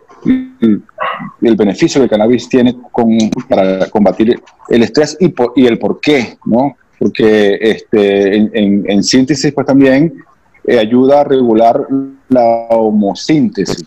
el 1.41 1.55
beneficio 1.55 2.01
que 2.01 2.03
el 2.03 2.11
cannabis 2.11 2.47
tiene 2.47 2.77
con, 2.91 3.17
para 3.49 3.89
combatir 3.89 4.39
el 4.69 4.83
estrés 4.83 5.17
y, 5.19 5.33
y 5.55 5.65
el 5.65 5.79
por 5.79 5.99
qué, 5.99 6.37
¿no? 6.45 6.77
Porque 6.99 7.57
este, 7.59 8.35
en, 8.35 8.85
en 8.87 9.03
síntesis, 9.03 9.51
pues 9.51 9.65
también 9.65 10.23
eh, 10.65 10.79
ayuda 10.79 11.21
a 11.21 11.23
regular 11.23 11.87
la 12.29 12.43
homosíntesis 12.69 13.85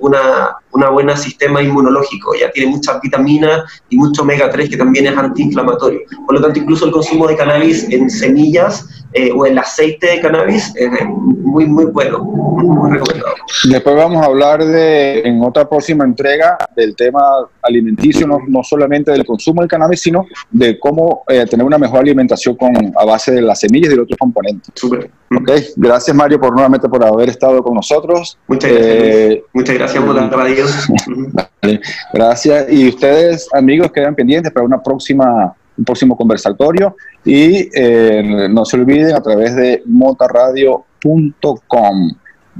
una, 0.00 0.56
una 0.70 0.90
buena 0.90 1.16
sistema 1.16 1.60
inmunológico. 1.60 2.34
Ya 2.38 2.50
tiene 2.52 2.70
muchas 2.70 3.00
vitaminas 3.00 3.82
y 3.88 3.96
mucho 3.96 4.22
omega 4.22 4.48
3 4.48 4.70
que 4.70 4.76
también 4.76 5.06
es 5.06 5.16
antiinflamatorio. 5.16 6.00
Por 6.26 6.36
lo 6.36 6.40
tanto, 6.40 6.60
incluso 6.60 6.86
el 6.86 6.92
consumo 6.92 7.26
de 7.26 7.36
cannabis 7.36 7.90
en 7.90 8.08
semillas 8.08 8.86
o 9.34 9.44
el 9.44 9.58
aceite 9.58 10.06
de 10.06 10.20
cannabis 10.20 10.72
es 10.76 10.88
muy, 11.08 11.66
muy 11.66 11.86
bueno, 11.86 12.22
muy 12.22 12.92
recomendado. 12.92 13.34
Después 13.68 13.96
vamos 13.96 14.22
a 14.22 14.26
hablar 14.26 14.64
de, 14.64 15.20
en 15.20 15.42
otra 15.42 15.68
próxima 15.68 16.04
entrega 16.04 16.56
del 16.76 16.94
tema 16.94 17.20
alimenticio, 17.62 18.26
no, 18.28 18.38
no 18.46 18.62
solamente 18.62 19.10
del 19.10 19.26
consumo 19.26 19.62
del 19.62 19.68
cannabis, 19.68 20.00
sino 20.00 20.24
de 20.50 20.78
cómo 20.78 21.24
tener 21.26 21.66
una 21.66 21.78
mejor 21.78 22.00
alimentación 22.00 22.54
con, 22.54 22.72
a 22.96 23.04
base 23.04 23.32
de 23.32 23.42
las 23.42 23.58
semillas 23.60 23.92
y 23.92 23.96
de 23.96 24.02
otros 24.02 24.19
componentes. 24.20 24.70
Súper. 24.74 25.10
Okay. 25.34 25.64
Gracias 25.76 26.14
Mario 26.14 26.38
por 26.38 26.52
nuevamente 26.52 26.86
por 26.88 27.04
haber 27.04 27.30
estado 27.30 27.62
con 27.62 27.74
nosotros. 27.74 28.38
Muchas 28.46 28.70
gracias. 28.70 28.94
Eh, 28.94 29.44
Muchas 29.52 29.74
gracias 29.76 30.04
por 30.04 30.14
la 30.14 30.28
radio. 30.28 30.66
vale. 31.62 31.80
Gracias. 32.12 32.66
Y 32.70 32.88
ustedes, 32.88 33.48
amigos, 33.52 33.90
quedan 33.90 34.14
pendientes 34.14 34.52
para 34.52 34.66
una 34.66 34.82
próxima, 34.82 35.54
un 35.76 35.84
próximo 35.84 36.16
conversatorio. 36.16 36.94
Y 37.24 37.68
eh, 37.74 38.48
no 38.50 38.64
se 38.64 38.76
olviden 38.76 39.14
a 39.14 39.20
través 39.20 39.56
de 39.56 39.82
motaradio.com. 39.86 42.12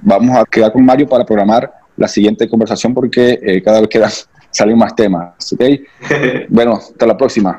Vamos 0.03 0.37
a 0.37 0.45
quedar 0.45 0.73
con 0.73 0.85
Mario 0.85 1.09
para 1.09 1.25
programar 1.25 1.73
la 1.97 2.09
siguiente 2.09 2.49
conversación 2.49 2.95
porque 2.95 3.39
eh, 3.43 3.63
cada 3.63 3.81
vez 3.81 3.91
quedan, 3.91 4.11
salen 4.51 4.79
más 4.79 4.95
temas. 4.95 5.53
¿okay? 5.53 5.85
bueno, 6.49 6.77
hasta 6.77 7.07
la 7.07 7.17
próxima. 7.17 7.59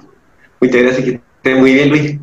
Muchas 0.59 0.81
gracias. 0.81 1.19
Esté 1.43 1.55
muy 1.55 1.73
bien, 1.73 1.89
Luis. 1.89 2.19